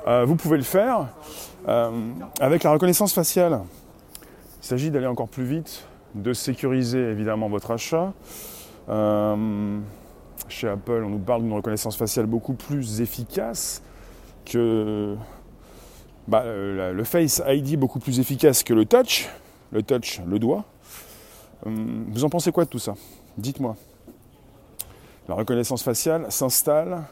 euh, 0.09 0.25
vous 0.25 0.35
pouvez 0.35 0.57
le 0.57 0.65
faire 0.65 1.07
euh, 1.69 1.91
avec 2.41 2.65
la 2.65 2.73
reconnaissance 2.73 3.13
faciale. 3.13 3.61
Il 4.63 4.67
s'agit 4.67 4.91
d'aller 4.91 5.07
encore 5.07 5.29
plus 5.29 5.45
vite, 5.45 5.85
de 6.15 6.33
sécuriser 6.33 6.99
évidemment 6.99 7.49
votre 7.49 7.71
achat. 7.71 8.13
chez 10.49 10.69
Apple, 10.69 11.03
on 11.05 11.11
nous 11.11 11.19
parle 11.19 11.43
d'une 11.43 11.53
reconnaissance 11.53 11.97
faciale 11.97 12.27
beaucoup 12.27 12.55
plus 12.55 13.01
efficace 13.01 13.83
que 14.45 15.15
bah, 16.27 16.45
le 16.45 17.05
Face 17.05 17.43
ID 17.47 17.79
beaucoup 17.79 17.99
plus 17.99 18.21
efficace 18.21 18.63
que 18.63 18.75
le 18.75 18.87
touch, 18.87 19.29
le 19.75 19.83
touch, 19.83 20.23
le 20.27 20.39
doigt. 20.39 20.65
Vous 21.67 22.25
en 22.25 22.31
pensez 22.31 22.53
quoi 22.53 22.65
de 22.65 22.71
tout 22.71 22.79
ça? 22.79 22.95
Dites-moi. 23.37 23.77
La 25.29 25.35
reconnaissance 25.35 25.83
faciale 25.83 26.31
s'installe 26.31 27.03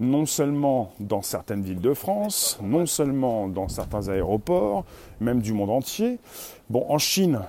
non 0.00 0.26
seulement 0.26 0.92
dans 1.00 1.22
certaines 1.22 1.62
villes 1.62 1.80
de 1.80 1.92
France, 1.92 2.58
non 2.62 2.86
seulement 2.86 3.48
dans 3.48 3.66
certains 3.66 4.08
aéroports, 4.08 4.84
même 5.18 5.40
du 5.40 5.52
monde 5.52 5.70
entier. 5.70 6.20
Bon, 6.70 6.86
en 6.88 6.98
Chine, 6.98 7.40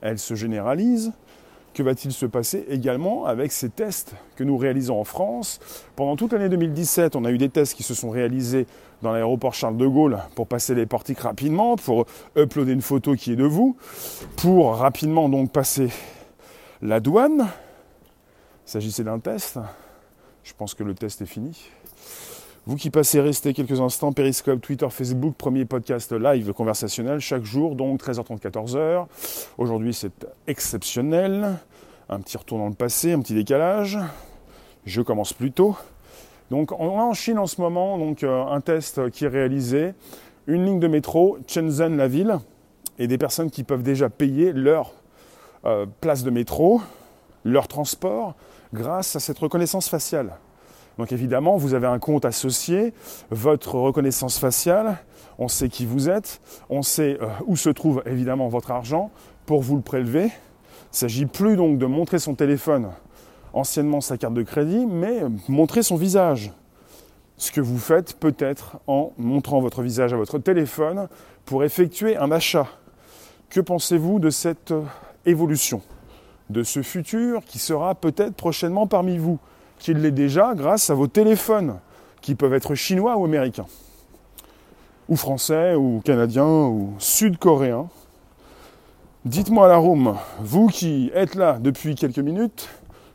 elle 0.00 0.18
se 0.18 0.34
généralise. 0.34 1.12
Que 1.74 1.82
va-t-il 1.82 2.12
se 2.12 2.26
passer 2.26 2.66
également 2.68 3.24
avec 3.24 3.50
ces 3.50 3.70
tests 3.70 4.14
que 4.36 4.44
nous 4.44 4.58
réalisons 4.58 5.00
en 5.00 5.04
France? 5.04 5.58
Pendant 5.96 6.16
toute 6.16 6.34
l'année 6.34 6.50
2017, 6.50 7.16
on 7.16 7.24
a 7.24 7.30
eu 7.30 7.38
des 7.38 7.48
tests 7.48 7.74
qui 7.74 7.82
se 7.82 7.94
sont 7.94 8.10
réalisés 8.10 8.66
dans 9.00 9.10
l'aéroport 9.10 9.54
Charles 9.54 9.78
de 9.78 9.86
Gaulle 9.86 10.18
pour 10.34 10.46
passer 10.46 10.74
les 10.74 10.84
portiques 10.84 11.20
rapidement, 11.20 11.76
pour 11.76 12.04
uploader 12.36 12.72
une 12.72 12.82
photo 12.82 13.14
qui 13.14 13.32
est 13.32 13.36
de 13.36 13.44
vous, 13.44 13.76
pour 14.36 14.76
rapidement 14.76 15.30
donc 15.30 15.50
passer 15.50 15.88
la 16.82 17.00
douane, 17.00 17.48
il 18.66 18.70
s'agissait 18.70 19.04
d'un 19.04 19.18
test. 19.18 19.58
Je 20.44 20.52
pense 20.52 20.74
que 20.74 20.84
le 20.84 20.94
test 20.94 21.22
est 21.22 21.26
fini. 21.26 21.70
Vous 22.64 22.76
qui 22.76 22.90
passez 22.90 23.20
rester 23.20 23.54
quelques 23.54 23.80
instants, 23.80 24.12
Periscope, 24.12 24.60
Twitter, 24.60 24.86
Facebook, 24.88 25.34
premier 25.34 25.64
podcast 25.64 26.12
live 26.12 26.52
conversationnel 26.52 27.18
chaque 27.18 27.42
jour, 27.42 27.74
donc 27.74 28.00
13h30, 28.00 28.38
14h. 28.38 29.06
Aujourd'hui 29.58 29.92
c'est 29.92 30.12
exceptionnel. 30.46 31.58
Un 32.08 32.20
petit 32.20 32.36
retour 32.36 32.58
dans 32.58 32.68
le 32.68 32.74
passé, 32.74 33.14
un 33.14 33.20
petit 33.20 33.34
décalage. 33.34 33.98
Je 34.84 35.02
commence 35.02 35.32
plus 35.32 35.50
tôt. 35.50 35.74
Donc 36.52 36.70
on 36.70 37.00
a 37.00 37.02
en 37.02 37.14
Chine 37.14 37.40
en 37.40 37.48
ce 37.48 37.60
moment 37.60 37.98
donc, 37.98 38.22
euh, 38.22 38.44
un 38.44 38.60
test 38.60 39.10
qui 39.10 39.24
est 39.24 39.28
réalisé. 39.28 39.94
Une 40.46 40.64
ligne 40.64 40.78
de 40.78 40.86
métro, 40.86 41.38
Shenzhen 41.48 41.96
la 41.96 42.06
ville, 42.06 42.38
et 42.96 43.08
des 43.08 43.18
personnes 43.18 43.50
qui 43.50 43.64
peuvent 43.64 43.82
déjà 43.82 44.08
payer 44.08 44.52
leur 44.52 44.92
euh, 45.64 45.84
place 46.00 46.22
de 46.22 46.30
métro, 46.30 46.80
leur 47.44 47.66
transport, 47.66 48.36
grâce 48.72 49.16
à 49.16 49.20
cette 49.20 49.40
reconnaissance 49.40 49.88
faciale. 49.88 50.36
Donc 50.98 51.12
évidemment, 51.12 51.56
vous 51.56 51.74
avez 51.74 51.86
un 51.86 51.98
compte 51.98 52.24
associé, 52.24 52.92
votre 53.30 53.76
reconnaissance 53.76 54.38
faciale, 54.38 54.98
on 55.38 55.48
sait 55.48 55.68
qui 55.68 55.86
vous 55.86 56.08
êtes, 56.08 56.40
on 56.68 56.82
sait 56.82 57.18
euh, 57.20 57.28
où 57.46 57.56
se 57.56 57.70
trouve 57.70 58.02
évidemment 58.06 58.48
votre 58.48 58.70
argent 58.70 59.10
pour 59.46 59.62
vous 59.62 59.76
le 59.76 59.82
prélever. 59.82 60.24
Il 60.24 60.26
ne 60.26 60.96
s'agit 60.96 61.26
plus 61.26 61.56
donc 61.56 61.78
de 61.78 61.86
montrer 61.86 62.18
son 62.18 62.34
téléphone, 62.34 62.90
anciennement 63.52 64.00
sa 64.00 64.18
carte 64.18 64.34
de 64.34 64.42
crédit, 64.42 64.86
mais 64.86 65.22
montrer 65.48 65.82
son 65.82 65.96
visage. 65.96 66.52
Ce 67.38 67.50
que 67.50 67.60
vous 67.60 67.78
faites 67.78 68.14
peut-être 68.18 68.78
en 68.86 69.12
montrant 69.16 69.60
votre 69.60 69.82
visage 69.82 70.12
à 70.12 70.16
votre 70.16 70.38
téléphone 70.38 71.08
pour 71.44 71.64
effectuer 71.64 72.16
un 72.16 72.30
achat. 72.30 72.68
Que 73.48 73.60
pensez-vous 73.60 74.18
de 74.18 74.30
cette 74.30 74.72
évolution? 75.26 75.82
De 76.50 76.62
ce 76.62 76.82
futur 76.82 77.44
qui 77.44 77.58
sera 77.58 77.94
peut-être 77.94 78.34
prochainement 78.34 78.86
parmi 78.86 79.16
vous, 79.16 79.38
qu'il 79.82 79.98
l'est 79.98 80.12
déjà 80.12 80.54
grâce 80.54 80.88
à 80.90 80.94
vos 80.94 81.06
téléphones, 81.06 81.78
qui 82.20 82.34
peuvent 82.34 82.54
être 82.54 82.74
chinois 82.74 83.16
ou 83.16 83.24
américains, 83.24 83.66
ou 85.08 85.16
français, 85.16 85.74
ou 85.74 86.00
canadiens, 86.04 86.66
ou 86.66 86.94
sud-coréens. 86.98 87.88
Dites-moi 89.24 89.68
la 89.68 89.76
room, 89.76 90.16
vous 90.40 90.68
qui 90.68 91.10
êtes 91.14 91.34
là 91.34 91.58
depuis 91.60 91.94
quelques 91.94 92.18
minutes, 92.18 92.68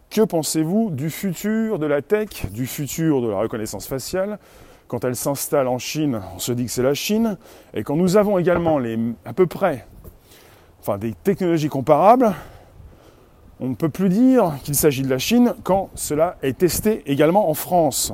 que 0.10 0.22
pensez-vous 0.22 0.90
du 0.92 1.10
futur 1.10 1.80
de 1.80 1.86
la 1.86 2.02
tech, 2.02 2.52
du 2.52 2.66
futur 2.66 3.22
de 3.22 3.30
la 3.30 3.40
reconnaissance 3.40 3.88
faciale 3.88 4.40
Quand 4.88 5.04
elle 5.04 5.16
s'installe 5.16 5.68
en 5.68 5.80
Chine, 5.80 6.22
on 6.36 6.40
se 6.40 6.52
dit 6.52 6.66
que 6.66 6.72
c'est 6.72 6.84
la 6.84 6.94
Chine, 6.94 7.38
et 7.74 7.84
quand 7.84 7.96
nous 7.96 8.16
avons 8.18 8.38
également 8.38 8.80
à 9.26 9.34
peu 9.34 9.48
près 9.48 9.86
des 10.96 11.12
technologies 11.12 11.68
comparables, 11.68 12.34
on 13.60 13.70
ne 13.70 13.76
peut 13.76 13.90
plus 13.90 14.10
dire 14.10 14.54
qu'il 14.64 14.76
s'agit 14.76 15.02
de 15.02 15.10
la 15.10 15.18
Chine 15.18 15.54
quand 15.64 15.90
cela 15.96 16.38
est 16.44 16.58
testé 16.58 17.04
également 17.06 17.50
en 17.50 17.54
France. 17.54 18.14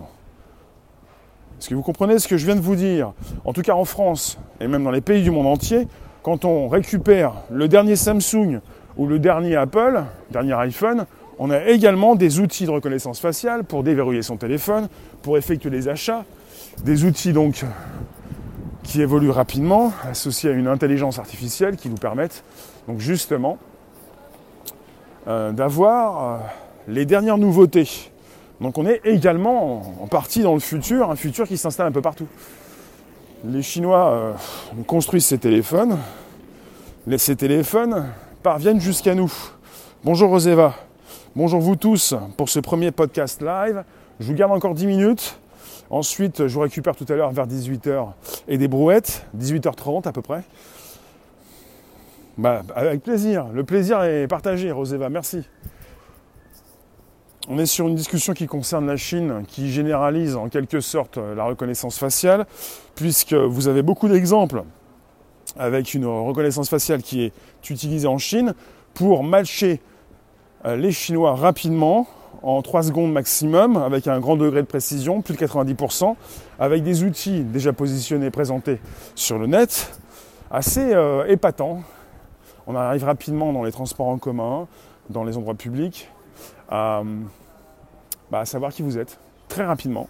Est-ce 1.59 1.69
que 1.69 1.75
vous 1.75 1.81
comprenez 1.81 2.19
ce 2.19 2.27
que 2.27 2.37
je 2.37 2.45
viens 2.45 2.55
de 2.55 2.61
vous 2.61 2.75
dire? 2.75 3.13
En 3.45 3.53
tout 3.53 3.61
cas 3.61 3.73
en 3.73 3.85
France, 3.85 4.37
et 4.59 4.67
même 4.67 4.83
dans 4.83 4.91
les 4.91 5.01
pays 5.01 5.23
du 5.23 5.31
monde 5.31 5.47
entier, 5.47 5.87
quand 6.21 6.45
on 6.45 6.67
récupère 6.67 7.33
le 7.51 7.67
dernier 7.67 7.95
Samsung 7.95 8.59
ou 8.97 9.07
le 9.07 9.19
dernier 9.19 9.55
Apple, 9.55 10.03
dernier 10.31 10.53
iPhone, 10.53 11.05
on 11.39 11.49
a 11.49 11.65
également 11.65 12.15
des 12.15 12.39
outils 12.39 12.65
de 12.65 12.71
reconnaissance 12.71 13.19
faciale 13.19 13.63
pour 13.63 13.83
déverrouiller 13.83 14.21
son 14.21 14.37
téléphone, 14.37 14.87
pour 15.21 15.37
effectuer 15.37 15.69
des 15.69 15.89
achats, 15.89 16.23
des 16.83 17.05
outils 17.05 17.33
donc 17.33 17.65
qui 18.83 19.01
évoluent 19.01 19.29
rapidement, 19.29 19.91
associés 20.09 20.51
à 20.51 20.53
une 20.53 20.67
intelligence 20.67 21.17
artificielle 21.19 21.75
qui 21.75 21.89
nous 21.89 21.95
permettent 21.95 22.43
donc 22.87 22.99
justement 22.99 23.57
d'avoir 25.25 26.23
euh, 26.23 26.37
les 26.87 27.05
dernières 27.05 27.37
nouveautés. 27.37 27.87
Donc 28.61 28.77
on 28.77 28.85
est 28.85 29.01
également 29.03 29.81
en 30.01 30.07
partie 30.07 30.41
dans 30.41 30.53
le 30.53 30.59
futur, 30.59 31.09
un 31.09 31.15
futur 31.15 31.47
qui 31.47 31.57
s'installe 31.57 31.87
un 31.87 31.91
peu 31.91 32.01
partout. 32.01 32.27
Les 33.45 33.61
Chinois 33.61 34.09
euh, 34.09 34.33
construisent 34.87 35.25
ces 35.25 35.37
téléphones, 35.37 35.97
ces 37.17 37.35
téléphones 37.35 38.05
parviennent 38.41 38.79
jusqu'à 38.79 39.15
nous. 39.15 39.31
Bonjour 40.03 40.29
Roseva, 40.29 40.75
bonjour 41.35 41.59
vous 41.59 41.75
tous 41.75 42.15
pour 42.37 42.49
ce 42.49 42.59
premier 42.59 42.91
podcast 42.91 43.41
live. 43.41 43.83
Je 44.19 44.27
vous 44.27 44.33
garde 44.33 44.51
encore 44.51 44.73
10 44.73 44.85
minutes. 44.85 45.39
Ensuite, 45.89 46.47
je 46.47 46.53
vous 46.53 46.61
récupère 46.61 46.95
tout 46.95 47.05
à 47.09 47.13
l'heure 47.15 47.31
vers 47.31 47.47
18h 47.47 48.07
et 48.47 48.57
des 48.57 48.67
brouettes, 48.67 49.25
18h30 49.37 50.07
à 50.07 50.11
peu 50.11 50.21
près. 50.21 50.43
Bah, 52.37 52.63
avec 52.75 53.03
plaisir. 53.03 53.47
Le 53.53 53.63
plaisir 53.63 54.03
est 54.03 54.27
partagé, 54.27 54.71
Roseva. 54.71 55.09
Merci. 55.09 55.47
On 57.47 57.59
est 57.59 57.65
sur 57.65 57.87
une 57.87 57.95
discussion 57.95 58.33
qui 58.33 58.47
concerne 58.47 58.87
la 58.87 58.95
Chine, 58.95 59.43
qui 59.47 59.71
généralise 59.71 60.35
en 60.35 60.49
quelque 60.49 60.79
sorte 60.79 61.17
la 61.17 61.43
reconnaissance 61.43 61.97
faciale, 61.97 62.45
puisque 62.95 63.33
vous 63.33 63.67
avez 63.67 63.81
beaucoup 63.81 64.07
d'exemples 64.07 64.63
avec 65.57 65.93
une 65.93 66.05
reconnaissance 66.05 66.69
faciale 66.69 67.03
qui 67.03 67.23
est 67.23 67.33
utilisée 67.69 68.07
en 68.07 68.17
Chine 68.17 68.53
pour 68.93 69.23
matcher 69.23 69.81
euh, 70.65 70.75
les 70.75 70.91
Chinois 70.91 71.35
rapidement, 71.35 72.07
en 72.41 72.61
3 72.61 72.83
secondes 72.83 73.11
maximum, 73.11 73.77
avec 73.77 74.07
un 74.07 74.19
grand 74.19 74.37
degré 74.37 74.61
de 74.61 74.67
précision, 74.67 75.21
plus 75.21 75.35
de 75.35 75.39
90%, 75.39 76.15
avec 76.59 76.83
des 76.83 77.03
outils 77.03 77.41
déjà 77.41 77.73
positionnés, 77.73 78.31
présentés 78.31 78.79
sur 79.15 79.37
le 79.37 79.47
net, 79.47 79.91
assez 80.49 80.93
euh, 80.93 81.25
épatants. 81.27 81.81
On 82.67 82.75
arrive 82.75 83.03
rapidement 83.03 83.51
dans 83.51 83.63
les 83.63 83.71
transports 83.71 84.07
en 84.07 84.17
commun, 84.17 84.67
dans 85.09 85.23
les 85.23 85.37
endroits 85.37 85.55
publics, 85.55 86.09
à, 86.69 87.03
bah, 88.31 88.45
savoir 88.45 88.71
qui 88.71 88.81
vous 88.81 88.97
êtes, 88.97 89.19
très 89.49 89.65
rapidement, 89.65 90.07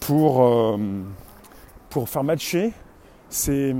pour, 0.00 0.44
euh, 0.44 0.76
faire 2.06 2.24
matcher 2.24 2.72
ces, 3.28 3.74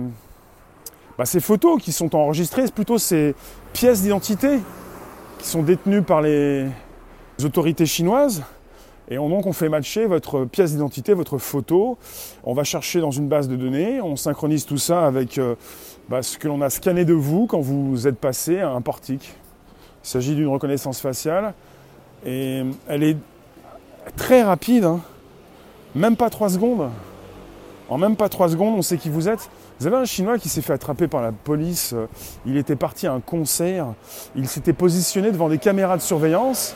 bah, 1.17 1.25
ces 1.25 1.41
photos 1.41 1.81
qui 1.81 1.93
sont 1.93 2.15
enregistrées, 2.17 2.65
plutôt 2.75 2.99
ces 2.99 3.35
pièces 3.73 4.03
d'identité 4.03 4.59
qui 5.39 5.47
sont 5.47 5.63
détenues 5.63 6.03
par 6.03 6.21
les 6.21 6.67
autorités 7.43 7.87
chinoises. 7.87 8.43
Et 9.09 9.17
donc 9.17 9.45
on 9.47 9.53
fait 9.53 9.69
matcher 9.69 10.07
votre 10.07 10.45
pièce 10.45 10.71
d'identité, 10.73 11.15
votre 11.15 11.39
photo. 11.39 11.99
On 12.45 12.55
va 12.55 12.63
chercher 12.63 13.01
dans 13.01 13.11
une 13.11 13.29
base 13.29 13.49
de 13.49 13.57
données, 13.57 14.01
on 14.01 14.15
synchronise 14.15 14.67
tout 14.67 14.79
ça 14.79 15.05
avec 15.05 15.37
euh, 15.39 15.57
bah, 16.11 16.25
ce 16.25 16.37
que 16.37 16.49
l'on 16.49 16.61
a 16.61 16.71
scanné 16.71 17.05
de 17.05 17.15
vous 17.15 17.47
quand 17.47 17.61
vous 17.61 18.09
êtes 18.09 18.19
passé 18.19 18.59
à 18.59 18.71
un 18.71 18.81
portique. 18.81 19.37
Il 20.03 20.09
s'agit 20.09 20.35
d'une 20.35 20.49
reconnaissance 20.49 21.01
faciale 21.01 21.55
et 22.27 22.65
elle 22.89 23.05
est 23.05 23.17
très 24.17 24.43
rapide, 24.43 24.85
hein. 24.85 25.01
même 25.95 26.17
pas 26.17 26.29
trois 26.29 26.49
secondes. 26.49 26.91
En 27.89 27.97
même 27.97 28.17
pas 28.17 28.29
trois 28.29 28.49
secondes, 28.49 28.75
on 28.77 28.83
sait 28.83 28.99
qui 28.99 29.09
vous 29.09 29.29
êtes. 29.29 29.51
Vous 29.79 29.87
avez 29.87 29.97
un 29.97 30.05
Chinois 30.05 30.39
qui 30.39 30.49
s'est 30.49 30.63
fait 30.63 30.73
attraper 30.73 31.07
par 31.07 31.23
la 31.23 31.31
police. 31.31 31.95
Il 32.45 32.57
était 32.57 32.77
parti 32.77 33.07
à 33.07 33.13
un 33.13 33.21
concert. 33.21 33.87
Il 34.35 34.49
s'était 34.49 34.73
positionné 34.73 35.31
devant 35.31 35.49
des 35.49 35.59
caméras 35.59 35.97
de 35.97 36.03
surveillance. 36.03 36.75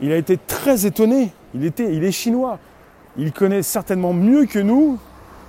Il 0.00 0.10
a 0.10 0.16
été 0.16 0.36
très 0.38 0.86
étonné. 0.86 1.30
Il, 1.54 1.64
est 1.64 2.12
chinois. 2.12 2.58
Il 3.16 3.32
connaît 3.32 3.62
certainement 3.62 4.12
mieux 4.12 4.46
que 4.46 4.58
nous 4.58 4.98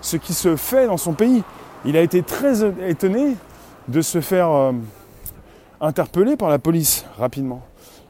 ce 0.01 0.17
qui 0.17 0.34
se 0.34 0.56
fait 0.56 0.86
dans 0.86 0.97
son 0.97 1.13
pays. 1.13 1.43
Il 1.86 1.96
a 1.96 2.02
été 2.02 2.24
très 2.24 2.66
étonné 2.90 3.36
de 3.88 4.02
se 4.02 4.20
faire 4.20 4.50
euh, 4.50 4.72
interpeller 5.80 6.36
par 6.36 6.50
la 6.50 6.60
police 6.60 7.06
rapidement. 7.18 7.62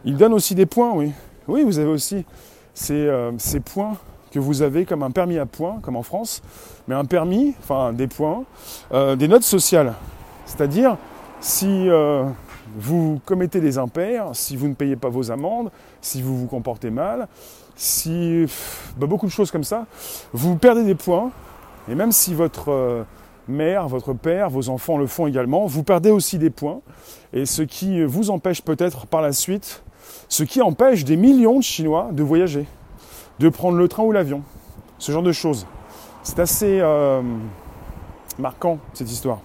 Il 0.05 0.15
donne 0.15 0.33
aussi 0.33 0.55
des 0.55 0.65
points, 0.65 0.93
oui. 0.93 1.11
Oui, 1.47 1.63
vous 1.63 1.77
avez 1.77 1.89
aussi 1.89 2.25
ces, 2.73 2.93
euh, 2.93 3.31
ces 3.37 3.59
points 3.59 3.97
que 4.31 4.39
vous 4.39 4.61
avez 4.61 4.85
comme 4.85 5.03
un 5.03 5.11
permis 5.11 5.37
à 5.37 5.45
points, 5.45 5.79
comme 5.81 5.95
en 5.95 6.03
France, 6.03 6.41
mais 6.87 6.95
un 6.95 7.05
permis, 7.05 7.55
enfin 7.59 7.93
des 7.93 8.07
points, 8.07 8.43
euh, 8.93 9.15
des 9.15 9.27
notes 9.27 9.43
sociales. 9.43 9.93
C'est-à-dire, 10.45 10.97
si 11.39 11.89
vous 12.77 13.21
commettez 13.25 13.59
des 13.59 13.77
impairs, 13.77 14.29
si 14.33 14.55
vous 14.55 14.67
ne 14.67 14.73
payez 14.73 14.95
pas 14.95 15.09
vos 15.09 15.29
amendes, 15.29 15.71
si 16.01 16.21
vous 16.21 16.37
vous 16.37 16.47
comportez 16.47 16.89
mal, 16.89 17.27
si 17.75 18.45
bah, 18.97 19.07
beaucoup 19.07 19.27
de 19.27 19.31
choses 19.31 19.51
comme 19.51 19.63
ça, 19.63 19.85
vous 20.33 20.55
perdez 20.55 20.83
des 20.83 20.95
points, 20.95 21.31
et 21.89 21.95
même 21.95 22.11
si 22.11 22.33
votre 22.33 23.05
mère, 23.47 23.87
votre 23.87 24.13
père, 24.13 24.49
vos 24.49 24.69
enfants 24.69 24.97
le 24.97 25.07
font 25.07 25.27
également, 25.27 25.65
vous 25.65 25.83
perdez 25.83 26.11
aussi 26.11 26.37
des 26.37 26.49
points, 26.49 26.81
et 27.33 27.45
ce 27.45 27.61
qui 27.61 28.03
vous 28.03 28.29
empêche 28.29 28.61
peut-être 28.61 29.07
par 29.07 29.21
la 29.21 29.31
suite, 29.31 29.83
ce 30.29 30.43
qui 30.43 30.61
empêche 30.61 31.03
des 31.03 31.17
millions 31.17 31.57
de 31.57 31.63
Chinois 31.63 32.09
de 32.11 32.23
voyager 32.23 32.65
de 33.39 33.49
prendre 33.49 33.77
le 33.77 33.87
train 33.87 34.03
ou 34.03 34.11
l'avion. 34.11 34.41
Ce 34.99 35.11
genre 35.11 35.23
de 35.23 35.31
choses. 35.31 35.67
C'est 36.23 36.39
assez 36.39 36.79
euh, 36.81 37.21
marquant, 38.39 38.79
cette 38.93 39.11
histoire. 39.11 39.39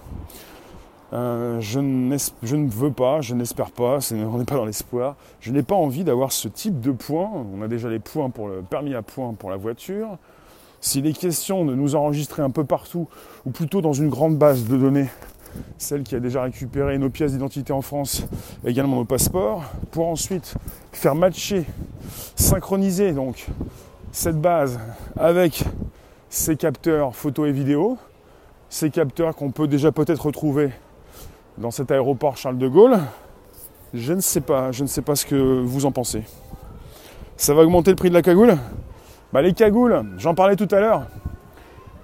Euh, 1.13 1.61
je, 1.61 1.79
ne 1.79 2.69
veux 2.69 2.91
pas, 2.91 3.21
je 3.21 3.35
n'espère 3.35 3.69
pas, 3.69 3.99
on 4.11 4.37
n'est 4.39 4.45
pas 4.45 4.55
dans 4.55 4.65
l'espoir. 4.65 5.15
Je 5.39 5.51
n'ai 5.51 5.61
pas 5.61 5.75
envie 5.75 6.03
d'avoir 6.03 6.31
ce 6.31 6.47
type 6.47 6.79
de 6.81 6.91
points. 6.91 7.29
On 7.55 7.61
a 7.61 7.67
déjà 7.67 7.87
les 7.87 7.99
points 7.99 8.31
pour 8.31 8.47
le 8.47 8.63
permis 8.63 8.95
à 8.95 9.03
points 9.03 9.33
pour 9.33 9.51
la 9.51 9.57
voiture. 9.57 10.17
S'il 10.85 11.07
est 11.07 11.13
question 11.13 11.63
de 11.63 11.75
nous 11.75 11.95
enregistrer 11.95 12.41
un 12.41 12.49
peu 12.49 12.65
partout, 12.65 13.07
ou 13.45 13.51
plutôt 13.51 13.79
dans 13.79 13.93
une 13.93 14.09
grande 14.09 14.37
base 14.37 14.65
de 14.65 14.75
données, 14.75 15.07
celle 15.77 16.03
qui 16.03 16.13
a 16.13 16.19
déjà 16.19 16.43
récupéré 16.43 16.97
nos 16.97 17.09
pièces 17.09 17.31
d'identité 17.31 17.71
en 17.71 17.81
France, 17.81 18.25
également 18.65 18.97
nos 18.97 19.05
passeports, 19.05 19.63
pour 19.91 20.07
ensuite 20.07 20.55
faire 20.91 21.15
matcher, 21.15 21.65
synchroniser 22.35 23.13
donc 23.13 23.47
cette 24.11 24.41
base 24.41 24.77
avec 25.17 25.63
ces 26.27 26.57
capteurs 26.57 27.15
photo 27.15 27.45
et 27.45 27.53
vidéo, 27.53 27.97
ces 28.67 28.89
capteurs 28.89 29.37
qu'on 29.37 29.51
peut 29.51 29.69
déjà 29.69 29.93
peut-être 29.93 30.25
retrouver 30.25 30.69
dans 31.57 31.71
cet 31.71 31.91
aéroport 31.91 32.35
Charles 32.35 32.57
de 32.57 32.67
Gaulle. 32.67 32.99
Je 33.93 34.11
ne 34.11 34.19
sais 34.19 34.41
pas, 34.41 34.73
je 34.73 34.83
ne 34.83 34.89
sais 34.89 35.01
pas 35.01 35.15
ce 35.15 35.25
que 35.25 35.61
vous 35.61 35.85
en 35.85 35.93
pensez. 35.93 36.23
Ça 37.37 37.53
va 37.53 37.61
augmenter 37.61 37.91
le 37.91 37.95
prix 37.95 38.09
de 38.09 38.15
la 38.15 38.21
cagoule? 38.21 38.57
Bah, 39.33 39.41
Les 39.41 39.53
cagoules, 39.53 40.03
j'en 40.17 40.35
parlais 40.35 40.55
tout 40.55 40.67
à 40.71 40.79
l'heure. 40.79 41.03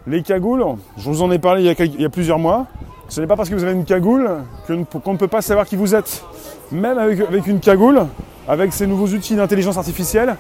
Les 0.08 0.24
cagoules, 0.24 0.66
je 0.98 1.10
vous 1.10 1.22
en 1.22 1.32
ai 1.32 1.38
parlé 1.38 1.62
il 1.62 2.02
y 2.02 2.06
a, 2.06 2.10
plusieurs 2.10 2.40
mois. 2.40 2.66
Ce 3.08 3.22
n'est 3.22 3.28
pas 3.28 3.36
parce 3.36 3.50
que 3.50 3.56
vous 3.56 3.64
avez 3.64 3.74
une 3.74 3.86
cagoule 3.86 4.30
qu'on 4.68 5.14
ne 5.14 5.18
peut 5.18 5.28
pas 5.28 5.42
savoir 5.42 5.68
qui 5.68 5.76
vous 5.76 5.94
êtes. 5.94 6.24
Même 6.72 6.98
avec, 6.98 7.48
une 7.48 7.60
cagoule, 7.60 8.02
avec 8.48 8.74
ces 8.74 8.88
nouveaux 8.88 9.08
outils 9.08 9.36
d'intelligence 9.36 9.78
artificielle, 9.78 10.36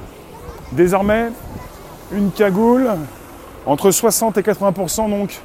désormais, 0.71 1.29
une 2.11 2.31
cagoule, 2.31 2.89
entre 3.65 3.91
60 3.91 4.37
et 4.37 4.41
80% 4.41 5.09
donc 5.09 5.39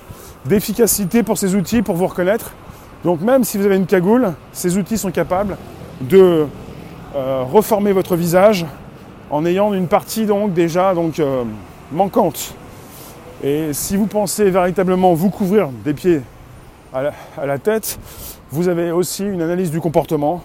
d'efficacité 0.47 1.23
pour 1.23 1.37
ces 1.37 1.55
outils 1.55 1.83
pour 1.83 1.97
vous 1.97 2.07
reconnaître. 2.07 2.53
Donc 3.05 3.21
même 3.21 3.45
si 3.45 3.59
vous 3.59 3.67
avez 3.67 3.77
une 3.77 3.87
cagoule, 3.87 4.33
ces 4.53 4.79
outils 4.79 4.97
sont 4.97 5.11
capables 5.11 5.57
de 6.01 6.47
euh, 7.15 7.43
reformer 7.43 7.93
votre 7.93 8.17
visage 8.17 8.65
en 9.31 9.45
ayant 9.45 9.75
une 9.75 9.89
partie 9.89 10.27
donc 10.27 10.53
déjà 10.53 10.95
donc, 10.95 11.19
euh, 11.19 11.45
manquante. 11.93 12.55
Et 13.43 13.73
si 13.73 13.97
vous 13.97 14.07
pensez 14.07 14.51
véritablement 14.51 15.15
vous 15.15 15.31
couvrir 15.31 15.69
des 15.85 15.95
pieds 15.95 16.23
à 16.93 17.13
la, 17.45 17.59
tête, 17.59 17.99
vous 18.51 18.69
avez 18.69 18.93
aussi 18.93 19.25
une 19.25 19.43
analyse 19.43 19.71
du 19.71 19.81
comportement 19.81 20.43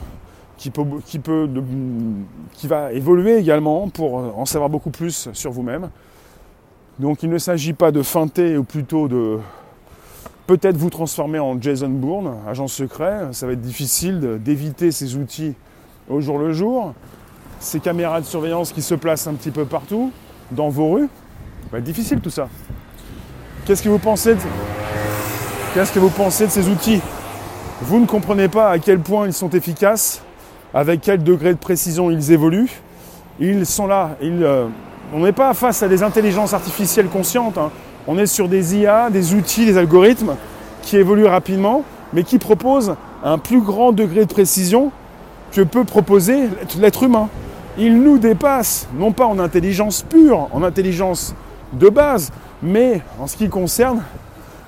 qui, 0.57 0.71
peut, 0.71 0.83
qui, 1.05 1.19
peut 1.19 1.47
qui 2.53 2.67
va 2.67 2.91
évoluer 2.91 3.37
également 3.37 3.87
pour 3.87 4.15
en 4.15 4.45
savoir 4.45 4.69
beaucoup 4.69 4.89
plus 4.89 5.29
sur 5.33 5.51
vous-même. 5.51 5.89
Donc 6.97 7.23
il 7.23 7.29
ne 7.29 7.37
s'agit 7.37 7.73
pas 7.73 7.91
de 7.91 8.01
feinter 8.01 8.57
ou 8.57 8.63
plutôt 8.63 9.07
de 9.07 9.37
peut-être 10.47 10.75
vous 10.75 10.89
transformer 10.89 11.39
en 11.39 11.61
Jason 11.61 11.89
Bourne, 11.89 12.33
agent 12.47 12.67
secret. 12.67 13.27
Ça 13.31 13.45
va 13.45 13.53
être 13.53 13.61
difficile 13.61 14.39
d'éviter 14.43 14.91
ces 14.91 15.15
outils 15.15 15.53
au 16.09 16.19
jour 16.19 16.39
le 16.39 16.51
jour. 16.51 16.93
Ces 17.59 17.79
caméras 17.79 18.21
de 18.21 18.25
surveillance 18.25 18.71
qui 18.71 18.81
se 18.81 18.95
placent 18.95 19.27
un 19.27 19.33
petit 19.33 19.51
peu 19.51 19.65
partout, 19.65 20.11
dans 20.51 20.69
vos 20.69 20.91
rues. 20.91 21.09
Va 21.71 21.79
être 21.79 21.83
difficile 21.83 22.19
tout 22.19 22.29
ça. 22.29 22.47
Qu'est-ce 23.65 23.83
que 23.83 23.89
vous 23.89 23.99
pensez 23.99 24.35
de, 24.35 24.39
Qu'est-ce 25.73 25.91
que 25.91 25.99
vous 25.99 26.09
pensez 26.09 26.47
de 26.47 26.51
ces 26.51 26.67
outils? 26.69 27.01
Vous 27.81 27.99
ne 27.99 28.05
comprenez 28.05 28.47
pas 28.47 28.71
à 28.71 28.79
quel 28.79 28.99
point 28.99 29.27
ils 29.27 29.33
sont 29.33 29.49
efficaces, 29.49 30.21
avec 30.73 31.01
quel 31.01 31.23
degré 31.23 31.53
de 31.53 31.59
précision 31.59 32.09
ils 32.09 32.31
évoluent. 32.31 32.71
Ils 33.39 33.65
sont 33.65 33.87
là, 33.87 34.17
euh, 34.21 34.67
on 35.13 35.19
n'est 35.19 35.31
pas 35.31 35.53
face 35.53 35.83
à 35.83 35.87
des 35.87 36.01
intelligences 36.03 36.53
artificielles 36.53 37.07
conscientes. 37.07 37.57
Hein. 37.57 37.71
On 38.07 38.17
est 38.17 38.25
sur 38.25 38.47
des 38.47 38.75
IA, 38.77 39.09
des 39.09 39.33
outils, 39.33 39.65
des 39.65 39.77
algorithmes 39.77 40.35
qui 40.81 40.97
évoluent 40.97 41.25
rapidement 41.25 41.83
mais 42.13 42.23
qui 42.23 42.39
propose 42.39 42.95
un 43.23 43.37
plus 43.37 43.61
grand 43.61 43.91
degré 43.91 44.25
de 44.25 44.33
précision 44.33 44.91
que 45.51 45.61
peut 45.61 45.83
proposer 45.83 46.49
l'être 46.79 47.03
humain. 47.03 47.29
Il 47.81 48.01
nous 48.01 48.17
dépasse, 48.17 48.89
non 48.93 49.13
pas 49.13 49.25
en 49.25 49.39
intelligence 49.39 50.01
pure, 50.01 50.49
en 50.51 50.63
intelligence 50.63 51.33
de 51.71 51.87
base, 51.87 52.29
mais 52.61 53.01
en 53.21 53.27
ce 53.27 53.37
qui 53.37 53.47
concerne 53.47 54.03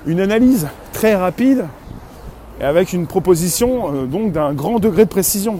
une 0.05 0.21
analyse 0.21 0.69
très 0.93 1.13
rapide 1.13 1.65
et 2.61 2.63
avec 2.63 2.93
une 2.93 3.07
proposition 3.07 3.93
euh, 3.93 4.05
donc 4.05 4.31
d'un 4.31 4.53
grand 4.53 4.79
degré 4.79 5.03
de 5.03 5.09
précision. 5.09 5.59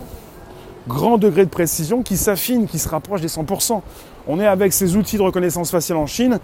Grand 0.87 1.17
degré 1.17 1.43
de 1.43 1.49
précision 1.49 2.03
qui 2.03 2.15
s'affine, 2.15 2.67
qui 2.67 2.79
se 2.79 2.87
rapproche 2.87 3.19
des 3.19 3.27
100%. 3.27 3.81
On 4.27 4.39
est 4.39 4.47
avec 4.47 4.71
ces 4.71 4.95
outils 4.95 5.17
de 5.17 5.21
reconnaissance 5.21 5.71
faciale 5.71 5.97
en 5.97 6.07
Chine 6.07 6.39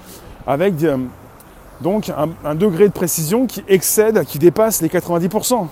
avec 0.45 0.83
euh, 0.83 0.97
donc 1.79 2.11
un, 2.43 2.55
degré 2.55 2.87
de 2.87 2.93
précision 2.93 3.45
qui 3.45 3.63
excède, 3.69 4.25
qui 4.25 4.39
dépasse 4.39 4.81
les 4.81 4.89
90%. 4.89 5.67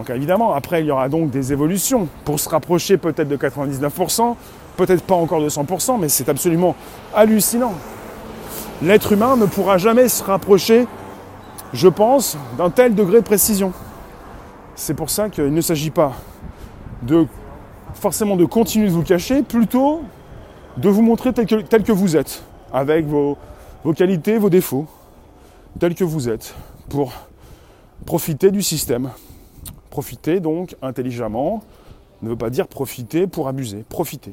Donc 0.00 0.08
évidemment, 0.08 0.54
après, 0.54 0.80
il 0.80 0.86
y 0.86 0.90
aura 0.90 1.10
donc 1.10 1.28
des 1.28 1.52
évolutions 1.52 2.08
pour 2.24 2.40
se 2.40 2.48
rapprocher 2.48 2.96
peut-être 2.96 3.28
de 3.28 3.36
99%, 3.36 4.34
peut-être 4.78 5.02
pas 5.02 5.14
encore 5.14 5.42
de 5.42 5.50
100%, 5.50 6.00
mais 6.00 6.08
c'est 6.08 6.30
absolument 6.30 6.74
hallucinant. 7.14 7.74
L'être 8.80 9.12
humain 9.12 9.36
ne 9.36 9.44
pourra 9.44 9.76
jamais 9.76 10.08
se 10.08 10.24
rapprocher, 10.24 10.86
je 11.74 11.86
pense, 11.86 12.38
d'un 12.56 12.70
tel 12.70 12.94
degré 12.94 13.18
de 13.18 13.26
précision. 13.26 13.74
C'est 14.74 14.94
pour 14.94 15.10
ça 15.10 15.28
qu'il 15.28 15.52
ne 15.52 15.60
s'agit 15.60 15.90
pas 15.90 16.14
de 17.02 17.26
forcément 17.92 18.36
de 18.36 18.46
continuer 18.46 18.86
de 18.86 18.92
vous 18.92 19.02
cacher, 19.02 19.42
plutôt 19.42 20.00
de 20.78 20.88
vous 20.88 21.02
montrer 21.02 21.34
tel 21.34 21.44
que, 21.46 21.92
vous 21.92 22.16
êtes, 22.16 22.42
avec 22.72 23.04
vos 23.04 23.36
qualités, 23.94 24.38
vos 24.38 24.48
défauts, 24.48 24.86
tel 25.78 25.94
que 25.94 26.04
vous 26.04 26.30
êtes, 26.30 26.54
pour 26.88 27.12
profiter 28.06 28.50
du 28.50 28.62
système. 28.62 29.10
Profiter 29.90 30.40
donc 30.40 30.76
intelligemment, 30.82 31.62
ne 32.22 32.30
veut 32.30 32.36
pas 32.36 32.50
dire 32.50 32.68
profiter 32.68 33.26
pour 33.26 33.48
abuser, 33.48 33.84
profiter. 33.88 34.32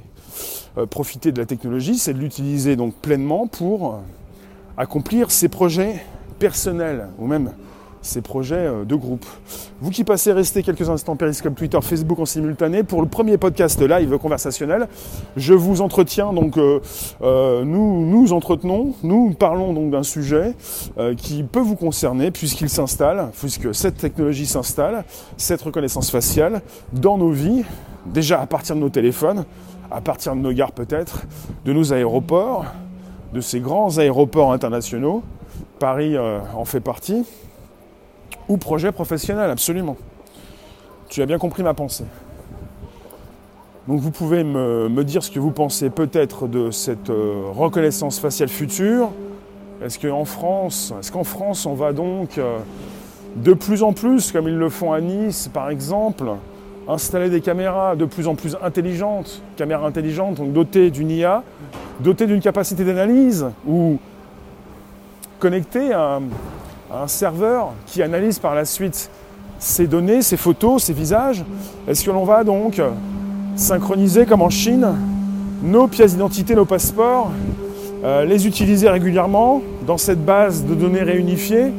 Euh, 0.77 0.85
profiter 0.85 1.31
de 1.31 1.39
la 1.39 1.45
technologie, 1.45 1.97
c'est 1.97 2.13
de 2.13 2.19
l'utiliser 2.19 2.75
donc 2.75 2.93
pleinement 2.95 3.47
pour 3.47 3.99
accomplir 4.77 5.31
ses 5.31 5.49
projets 5.49 6.03
personnels 6.39 7.07
ou 7.17 7.27
même 7.27 7.51
ces 8.07 8.21
projets 8.21 8.55
euh, 8.55 8.85
de 8.85 8.95
groupe. 8.95 9.25
Vous 9.81 9.91
qui 9.91 10.03
passez 10.03 10.31
rester 10.31 10.63
quelques 10.63 10.89
instants 10.89 11.15
Periscope, 11.15 11.55
Twitter, 11.55 11.79
Facebook 11.81 12.17
en 12.19 12.25
simultané 12.25 12.83
pour 12.83 13.01
le 13.01 13.07
premier 13.07 13.37
podcast 13.37 13.79
live 13.81 14.17
conversationnel, 14.17 14.87
je 15.35 15.53
vous 15.53 15.81
entretiens 15.81 16.33
donc 16.33 16.57
euh, 16.57 16.79
euh, 17.21 17.63
nous 17.63 18.05
nous 18.05 18.33
entretenons, 18.33 18.93
nous 19.03 19.33
parlons 19.33 19.73
donc 19.73 19.91
d'un 19.91 20.03
sujet 20.03 20.53
qui 21.17 21.43
peut 21.43 21.59
vous 21.59 21.75
concerner 21.75 22.31
puisqu'il 22.31 22.69
s'installe, 22.69 23.29
puisque 23.37 23.75
cette 23.75 23.97
technologie 23.97 24.45
s'installe, 24.45 25.03
cette 25.35 25.61
reconnaissance 25.61 26.09
faciale 26.09 26.61
dans 26.93 27.17
nos 27.17 27.31
vies, 27.31 27.63
déjà 28.05 28.39
à 28.41 28.45
partir 28.45 28.75
de 28.75 28.81
nos 28.81 28.89
téléphones, 28.89 29.45
à 29.91 30.01
partir 30.01 30.35
de 30.35 30.39
nos 30.39 30.53
gares 30.53 30.71
peut-être, 30.71 31.23
de 31.65 31.73
nos 31.73 31.93
aéroports, 31.93 32.65
de 33.33 33.41
ces 33.41 33.59
grands 33.59 33.97
aéroports 33.97 34.53
internationaux. 34.53 35.23
Paris 35.79 36.15
en 36.17 36.65
fait 36.65 36.79
partie 36.79 37.25
ou 38.49 38.57
projet 38.57 38.91
professionnel, 38.91 39.49
absolument. 39.49 39.97
Tu 41.09 41.21
as 41.21 41.25
bien 41.25 41.37
compris 41.37 41.63
ma 41.63 41.73
pensée. 41.73 42.05
Donc 43.87 44.01
vous 44.01 44.11
pouvez 44.11 44.43
me, 44.43 45.03
dire 45.03 45.23
ce 45.23 45.31
que 45.31 45.39
vous 45.39 45.51
pensez 45.51 45.89
peut-être 45.89 46.47
de 46.47 46.71
cette 46.71 47.09
euh, 47.09 47.45
reconnaissance 47.53 48.19
faciale 48.19 48.49
future. 48.49 49.11
Est-ce 49.83 49.97
qu'en 49.99 50.25
France, 50.25 50.93
est-ce 50.99 51.11
qu'en 51.11 51.23
France 51.23 51.65
on 51.65 51.73
va 51.73 51.93
donc 51.93 52.37
euh, 52.37 52.57
de 53.37 53.53
plus 53.53 53.83
en 53.83 53.93
plus, 53.93 54.31
comme 54.31 54.47
ils 54.47 54.57
le 54.57 54.69
font 54.69 54.91
à 54.91 54.99
Nice 54.99 55.49
par 55.53 55.69
exemple, 55.69 56.25
installer 56.89 57.29
des 57.29 57.39
caméras 57.39 57.95
de 57.95 58.03
plus 58.03 58.27
en 58.27 58.35
plus 58.35 58.57
intelligentes, 58.61 59.41
caméras 59.55 59.87
intelligentes, 59.87 60.35
donc 60.35 60.51
dotées 60.51 60.89
d'une 60.89 61.11
IA, 61.11 61.43
dotées 62.01 62.25
d'une 62.25 62.41
capacité 62.41 62.83
d'analyse 62.83 63.45
ou 63.65 63.99
connectées 65.39 65.93
à, 65.93 66.19
un 66.93 67.07
serveur 67.07 67.73
qui 67.85 68.01
analyse 68.01 68.39
par 68.39 68.55
la 68.55 68.65
suite 68.65 69.09
ces 69.59 69.87
données, 69.87 70.21
ces 70.21 70.37
photos, 70.37 70.83
ces 70.83 70.93
visages. 70.93 71.43
Est-ce 71.87 72.03
que 72.03 72.11
l'on 72.11 72.23
va 72.23 72.43
donc 72.43 72.81
synchroniser 73.55 74.25
comme 74.25 74.41
en 74.41 74.49
Chine 74.49 74.87
nos 75.63 75.87
pièces 75.87 76.13
d'identité, 76.13 76.55
nos 76.55 76.65
passeports, 76.65 77.31
euh, 78.03 78.25
les 78.25 78.45
utiliser 78.45 78.89
régulièrement 78.89 79.61
dans 79.85 79.97
cette 79.97 80.23
base 80.23 80.63
de 80.65 80.75
données 80.75 81.01
réunifiée 81.01 81.73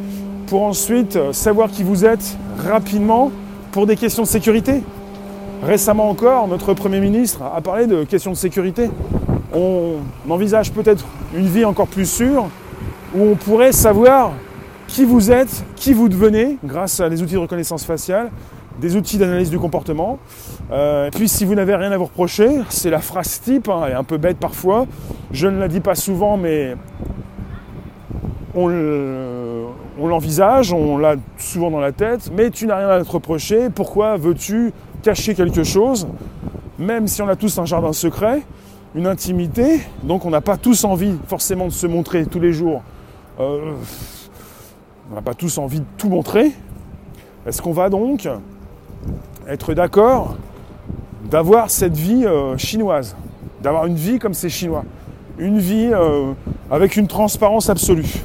pour 0.48 0.62
ensuite 0.62 1.18
savoir 1.32 1.70
qui 1.70 1.84
vous 1.84 2.04
êtes 2.04 2.36
rapidement 2.58 3.30
pour 3.70 3.86
des 3.86 3.96
questions 3.96 4.24
de 4.24 4.28
sécurité? 4.28 4.82
Récemment 5.62 6.08
encore, 6.08 6.48
notre 6.48 6.74
Premier 6.74 7.00
ministre 7.00 7.42
a 7.42 7.60
parlé 7.60 7.86
de 7.86 8.04
questions 8.04 8.32
de 8.32 8.36
sécurité. 8.36 8.90
On 9.54 9.96
envisage 10.28 10.72
peut-être 10.72 11.04
une 11.34 11.46
vie 11.46 11.64
encore 11.64 11.88
plus 11.88 12.06
sûre 12.06 12.48
où 13.14 13.22
on 13.22 13.34
pourrait 13.34 13.72
savoir 13.72 14.32
qui 14.88 15.04
vous 15.04 15.30
êtes, 15.30 15.64
qui 15.76 15.92
vous 15.92 16.08
devenez 16.08 16.58
grâce 16.64 16.98
à 16.98 17.08
des 17.08 17.22
outils 17.22 17.34
de 17.34 17.38
reconnaissance 17.38 17.84
faciale, 17.84 18.30
des 18.80 18.96
outils 18.96 19.18
d'analyse 19.18 19.50
du 19.50 19.58
comportement. 19.58 20.18
Euh, 20.72 21.10
puis 21.14 21.28
si 21.28 21.44
vous 21.44 21.54
n'avez 21.54 21.76
rien 21.76 21.92
à 21.92 21.96
vous 21.96 22.06
reprocher, 22.06 22.48
c'est 22.70 22.90
la 22.90 23.00
phrase 23.00 23.40
type, 23.40 23.68
hein, 23.68 23.82
elle 23.86 23.92
est 23.92 23.96
un 23.96 24.04
peu 24.04 24.16
bête 24.16 24.38
parfois, 24.38 24.86
je 25.30 25.46
ne 25.46 25.60
la 25.60 25.68
dis 25.68 25.80
pas 25.80 25.94
souvent 25.94 26.36
mais 26.36 26.74
on 28.54 30.06
l'envisage, 30.08 30.72
on 30.72 30.98
l'a 30.98 31.14
souvent 31.36 31.70
dans 31.70 31.80
la 31.80 31.92
tête, 31.92 32.30
mais 32.34 32.50
tu 32.50 32.66
n'as 32.66 32.78
rien 32.78 32.88
à 32.88 33.04
te 33.04 33.10
reprocher, 33.10 33.70
pourquoi 33.70 34.16
veux-tu 34.16 34.72
cacher 35.02 35.34
quelque 35.34 35.62
chose, 35.62 36.08
même 36.78 37.06
si 37.06 37.22
on 37.22 37.28
a 37.28 37.36
tous 37.36 37.58
un 37.58 37.66
jardin 37.66 37.92
secret, 37.92 38.42
une 38.96 39.06
intimité, 39.06 39.80
donc 40.02 40.24
on 40.24 40.30
n'a 40.30 40.40
pas 40.40 40.56
tous 40.56 40.82
envie 40.84 41.14
forcément 41.28 41.66
de 41.66 41.72
se 41.72 41.86
montrer 41.86 42.26
tous 42.26 42.40
les 42.40 42.52
jours. 42.52 42.82
Euh, 43.38 43.74
on 45.10 45.14
n'a 45.14 45.22
pas 45.22 45.34
tous 45.34 45.58
envie 45.58 45.80
de 45.80 45.86
tout 45.96 46.08
montrer. 46.08 46.52
Est-ce 47.46 47.62
qu'on 47.62 47.72
va 47.72 47.88
donc 47.88 48.28
être 49.46 49.74
d'accord 49.74 50.36
d'avoir 51.30 51.70
cette 51.70 51.96
vie 51.96 52.26
euh, 52.26 52.56
chinoise, 52.56 53.16
d'avoir 53.62 53.86
une 53.86 53.96
vie 53.96 54.18
comme 54.18 54.34
ces 54.34 54.48
Chinois, 54.48 54.84
une 55.38 55.58
vie 55.58 55.90
euh, 55.92 56.32
avec 56.70 56.96
une 56.96 57.06
transparence 57.06 57.70
absolue 57.70 58.22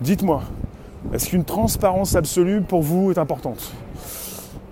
Dites-moi, 0.00 0.42
est-ce 1.12 1.30
qu'une 1.30 1.44
transparence 1.44 2.14
absolue 2.14 2.60
pour 2.60 2.82
vous 2.82 3.10
est 3.10 3.18
importante? 3.18 3.72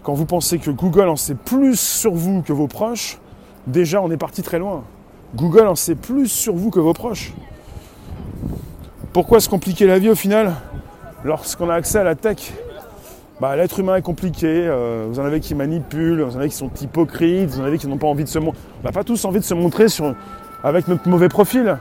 Quand 0.02 0.14
vous 0.14 0.26
pensez 0.26 0.58
que 0.58 0.70
Google 0.70 1.08
en 1.08 1.16
sait 1.16 1.34
plus 1.34 1.78
sur 1.78 2.12
vous 2.12 2.42
que 2.42 2.52
vos 2.52 2.66
proches, 2.66 3.18
déjà 3.66 4.02
on 4.02 4.10
est 4.10 4.16
parti 4.16 4.42
très 4.42 4.58
loin. 4.58 4.82
Google 5.34 5.66
en 5.66 5.76
sait 5.76 5.94
plus 5.94 6.28
sur 6.28 6.54
vous 6.54 6.70
que 6.70 6.80
vos 6.80 6.92
proches. 6.92 7.32
Pourquoi 9.12 9.40
se 9.40 9.48
compliquer 9.48 9.86
la 9.86 9.98
vie 9.98 10.08
au 10.08 10.14
final? 10.14 10.54
Lorsqu'on 11.24 11.70
a 11.70 11.74
accès 11.74 11.98
à 11.98 12.04
la 12.04 12.14
tech, 12.14 12.52
bah, 13.40 13.56
l'être 13.56 13.78
humain 13.80 13.96
est 13.96 14.02
compliqué. 14.02 14.46
Euh, 14.48 15.06
vous 15.08 15.18
en 15.18 15.24
avez 15.24 15.40
qui 15.40 15.54
manipulent, 15.54 16.22
vous 16.22 16.36
en 16.36 16.38
avez 16.38 16.48
qui 16.48 16.56
sont 16.56 16.70
hypocrites, 16.80 17.50
vous 17.50 17.60
en 17.60 17.64
avez 17.64 17.78
qui 17.78 17.88
n'ont 17.88 17.98
pas 17.98 18.06
envie 18.06 18.24
de 18.24 18.28
se 18.28 18.38
montrer. 18.38 18.60
On 18.82 18.86
n'a 18.86 18.92
pas 18.92 19.04
tous 19.04 19.24
envie 19.24 19.40
de 19.40 19.44
se 19.44 19.54
montrer 19.54 19.86
avec 20.62 20.88
notre 20.88 21.08
mauvais 21.08 21.28
profil. 21.28 21.76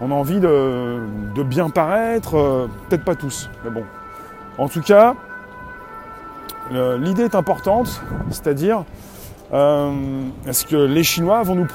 On 0.00 0.10
a 0.10 0.14
envie 0.14 0.40
de, 0.40 0.98
bien 1.44 1.68
paraître, 1.68 2.36
euh, 2.36 2.66
peut-être 2.88 3.04
pas 3.04 3.14
tous, 3.14 3.50
mais 3.64 3.70
bon. 3.70 3.84
En 4.58 4.68
tout 4.68 4.80
cas, 4.80 5.14
l'idée 6.70 7.24
est 7.24 7.34
importante, 7.34 8.02
c'est-à-dire, 8.30 8.84
euh, 9.52 9.92
est-ce 10.46 10.64
que 10.64 10.76
les 10.76 11.02
Chinois 11.02 11.42
vont 11.42 11.54
nous... 11.54 11.68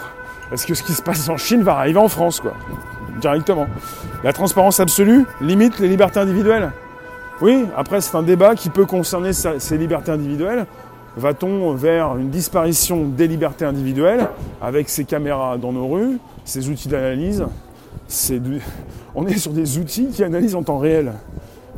Est-ce 0.51 0.65
que 0.67 0.73
ce 0.73 0.84
qui 0.84 0.93
se 0.93 1.01
passe 1.01 1.27
en 1.29 1.38
Chine 1.38 1.63
va 1.63 1.77
arriver 1.77 1.99
en 1.99 2.08
France, 2.08 2.39
quoi 2.39 2.53
directement. 3.19 3.67
La 4.23 4.34
transparence 4.34 4.79
absolue 4.79 5.25
limite 5.41 5.79
les 5.79 5.88
libertés 5.88 6.19
individuelles. 6.19 6.71
Oui, 7.41 7.65
après 7.75 8.01
c'est 8.01 8.15
un 8.15 8.23
débat 8.23 8.55
qui 8.55 8.69
peut 8.69 8.86
concerner 8.86 9.34
ces 9.34 9.77
libertés 9.77 10.12
individuelles. 10.12 10.65
Va-t-on 11.17 11.73
vers 11.73 12.17
une 12.17 12.29
disparition 12.29 13.05
des 13.05 13.27
libertés 13.27 13.65
individuelles 13.65 14.27
avec 14.62 14.89
ces 14.89 15.05
caméras 15.05 15.58
dans 15.58 15.71
nos 15.71 15.88
rues, 15.88 16.17
ces 16.43 16.69
outils 16.69 16.89
d'analyse 16.89 17.45
On 19.15 19.25
est 19.25 19.38
sur 19.38 19.51
des 19.51 19.77
outils 19.77 20.08
qui 20.08 20.23
analysent 20.23 20.55
en 20.55 20.63
temps 20.63 20.77
réel. 20.77 21.13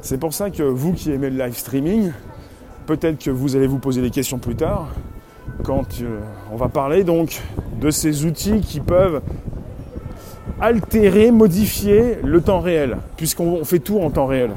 C'est 0.01 0.19
pour 0.19 0.33
ça 0.33 0.49
que 0.49 0.63
vous 0.63 0.93
qui 0.93 1.11
aimez 1.11 1.29
le 1.29 1.43
live 1.43 1.55
streaming, 1.55 2.11
peut-être 2.87 3.23
que 3.23 3.29
vous 3.29 3.55
allez 3.55 3.67
vous 3.67 3.77
poser 3.77 4.01
des 4.01 4.09
questions 4.09 4.39
plus 4.39 4.55
tard, 4.55 4.87
quand 5.63 6.01
euh, 6.01 6.19
on 6.51 6.55
va 6.55 6.69
parler 6.69 7.03
donc 7.03 7.41
de 7.79 7.91
ces 7.91 8.25
outils 8.25 8.61
qui 8.61 8.79
peuvent 8.79 9.21
altérer, 10.59 11.31
modifier 11.31 12.19
le 12.23 12.41
temps 12.41 12.59
réel, 12.59 12.97
puisqu'on 13.15 13.63
fait 13.63 13.79
tout 13.79 13.99
en 13.99 14.09
temps 14.09 14.25
réel. 14.25 14.51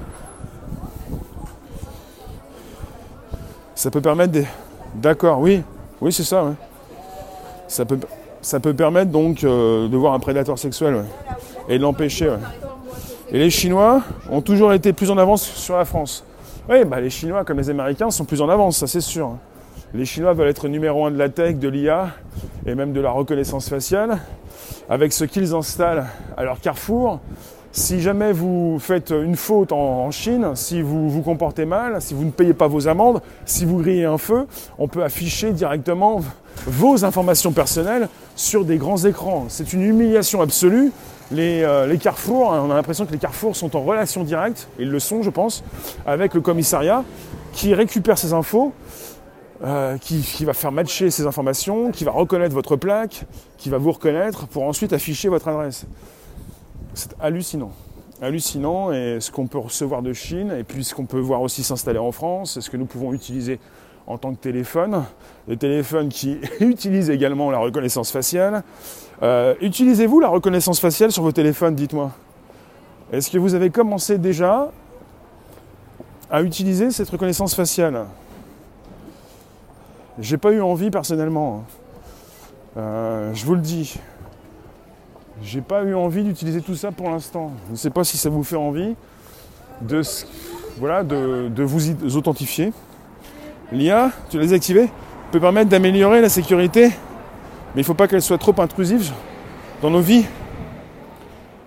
Ça 3.75 3.91
peut 3.91 4.01
permettre 4.01 4.33
des... 4.33 4.47
D'accord, 4.95 5.41
oui, 5.41 5.63
oui 6.01 6.13
c'est 6.13 6.25
ça. 6.25 6.55
Ça, 7.69 7.85
peut, 7.85 7.99
ça 8.43 8.61
peut 8.61 8.75
permettre 8.75 9.11
donc 9.11 9.45
euh, 9.45 9.89
de 9.89 9.97
voir 9.97 10.15
un 10.15 10.19
prédateur 10.19 10.59
sexuel 10.59 11.05
et 11.69 11.79
de 11.79 11.83
l'empêcher. 11.83 12.35
Et 13.33 13.39
les 13.39 13.51
Chinois 13.51 14.03
ont 14.31 14.43
toujours 14.43 14.73
été 14.73 14.93
plus 14.93 15.11
en 15.11 15.19
avance 15.19 15.43
sur 15.43 15.77
la 15.77 15.85
France. 15.85 16.25
Oui, 16.69 16.85
bah, 16.85 17.01
les 17.01 17.11
Chinois, 17.11 17.45
comme 17.45 17.59
les 17.59 17.71
Américains, 17.71 18.11
sont 18.11 18.25
plus 18.25 18.41
en 18.43 18.49
avance, 18.49 18.79
ça 18.79 18.87
c'est 18.87 19.01
sûr. 19.01 19.37
Les 19.93 20.05
Chinois 20.05 20.35
veulent 20.35 20.49
être 20.49 20.69
numéro 20.69 21.05
un 21.07 21.11
de 21.11 21.19
la 21.19 21.29
tech, 21.29 21.57
de 21.57 21.67
l'IA 21.67 22.11
et 22.65 22.77
même 22.77 22.93
de 22.93 23.01
la 23.01 23.11
reconnaissance 23.11 23.69
faciale. 23.69 24.19
Avec 24.89 25.13
ce 25.13 25.25
qu'ils 25.25 25.53
installent 25.53 26.07
à 26.37 26.45
leur 26.45 26.61
carrefour, 26.61 27.19
si 27.73 28.01
jamais 28.01 28.33
vous 28.33 28.79
faites 28.79 29.11
une 29.11 29.35
faute 29.35 29.73
en, 29.73 30.09
Chine, 30.13 30.53
si 30.55 30.81
vous 30.81 31.11
vous 31.11 31.23
comportez 31.23 31.65
mal, 31.65 32.01
si 32.01 32.15
vous 32.15 32.25
ne 32.25 32.31
payez 32.31 32.55
pas 32.55 32.69
vos 32.69 32.87
amendes, 32.87 33.21
si 33.45 33.65
vous 33.65 33.79
grillez 33.79 34.05
un 34.05 34.19
feu, 34.19 34.47
on 34.79 34.87
peut 34.87 35.03
afficher 35.03 35.51
directement 35.51 36.21
vos 36.67 37.05
informations 37.05 37.51
personnelles 37.51 38.09
sur 38.37 38.65
des 38.65 38.77
grands 38.77 39.05
écrans. 39.05 39.47
C'est 39.49 39.73
une 39.73 39.83
humiliation 39.83 40.41
absolue. 40.41 40.93
Les, 41.33 41.63
euh, 41.63 41.87
les, 41.89 41.99
carrefours, 41.99 42.51
on 42.51 42.71
a 42.71 42.75
l'impression 42.75 43.07
que 43.07 43.13
les 43.13 43.19
carrefours 43.19 43.57
sont 43.57 43.75
en 43.77 43.83
relation 43.83 44.23
directe, 44.23 44.69
ils 44.79 44.91
le 44.91 44.99
sont 45.01 45.23
je 45.23 45.31
pense, 45.31 45.65
avec 46.07 46.35
le 46.35 46.41
commissariat 46.41 47.03
qui 47.53 47.75
récupère 47.75 48.19
ces 48.19 48.33
infos 48.33 48.73
euh, 49.63 49.99
qui, 49.99 50.45
va 50.47 50.55
faire 50.55 50.73
matcher 50.73 51.11
ces 51.11 51.27
informations, 51.27 51.91
qui 51.91 52.05
va 52.05 52.13
reconnaître 52.13 52.55
votre 52.55 52.77
plaque, 52.77 53.27
qui 53.59 53.69
va 53.69 53.77
vous 53.77 53.93
reconnaître 53.93 54.47
pour 54.47 54.63
ensuite 54.63 54.95
afficher 54.95 55.29
votre 55.29 55.49
adresse. 55.49 55.85
C'est 56.95 57.15
hallucinant. 57.21 57.73
Hallucinant 58.23 58.91
et 58.91 59.19
ce 59.21 59.31
qu'on 59.31 59.47
peut 59.47 59.59
recevoir 59.59 60.01
de 60.01 60.15
Chine 60.15 60.51
et 60.59 60.65
puis 60.65 60.83
ce 60.83 60.95
qu'on 60.95 61.05
peut 61.05 61.21
voir 61.21 61.43
aussi 61.43 61.63
s'installer 61.63 61.99
en 61.99 62.11
France 62.11 62.57
et 62.57 62.63
ce 62.63 62.71
que 62.71 62.79
nous 62.79 62.87
pouvons 62.87 63.13
utiliser 63.13 63.61
en 64.07 64.17
tant 64.17 64.33
que 64.33 64.41
téléphone. 64.41 65.05
Les 65.47 65.59
téléphones 65.59 66.09
qui 66.09 66.39
utilisent 66.61 67.11
également 67.11 67.51
la 67.51 67.59
reconnaissance 67.59 68.11
faciale. 68.11 68.63
Euh, 69.23 69.55
utilisez-vous 69.61 70.21
la 70.21 70.29
reconnaissance 70.29 70.81
faciale 70.81 71.13
sur 71.13 71.23
vos 71.23 71.33
téléphones, 71.33 71.75
dites-moi? 71.75 72.13
Est-ce 73.13 73.31
que 73.31 73.37
vous 73.37 73.53
avez 73.55 73.69
commencé 73.69 74.17
déjà 74.17 74.71
à 76.31 76.43
utiliser 76.43 76.91
cette 76.91 77.11
reconnaissance 77.11 77.55
faciale? 77.55 78.07
J'ai 80.21 80.37
pas 80.37 80.53
eu 80.53 80.61
envie 80.61 80.91
personnellement. 80.91 81.65
Euh, 82.77 83.33
je 83.35 83.45
vous 83.47 83.55
le 83.55 83.61
dis. 83.61 83.99
J'ai 85.43 85.63
pas 85.63 85.83
eu 85.83 85.95
envie 85.95 86.23
d'utiliser 86.23 86.61
tout 86.61 86.75
ça 86.75 86.93
pour 86.93 87.11
l'instant. 87.11 87.53
Je 87.69 87.73
ne 87.73 87.77
sais 87.77 87.91
pas 87.91 88.05
si 88.05 88.19
ça 88.19 88.29
vous 88.29 88.45
fait 88.45 88.57
envie 88.57 88.95
de, 89.81 90.03
voilà, 90.79 91.03
de, 91.03 91.63
vous 91.63 92.17
authentifier. 92.17 92.73
L'IA, 93.73 94.11
tu 94.29 94.37
l'as 94.37 94.43
désactivé, 94.43 94.91
peut 95.33 95.41
permettre 95.41 95.71
d'améliorer 95.71 96.21
la 96.21 96.29
sécurité, 96.29 96.89
mais 96.89 97.77
il 97.77 97.81
ne 97.81 97.85
faut 97.85 97.95
pas 97.95 98.07
qu'elle 98.07 98.21
soit 98.21 98.39
trop 98.39 98.55
intrusive 98.61 99.13
dans 99.81 99.91
nos 99.91 100.01
vies. 100.01 100.27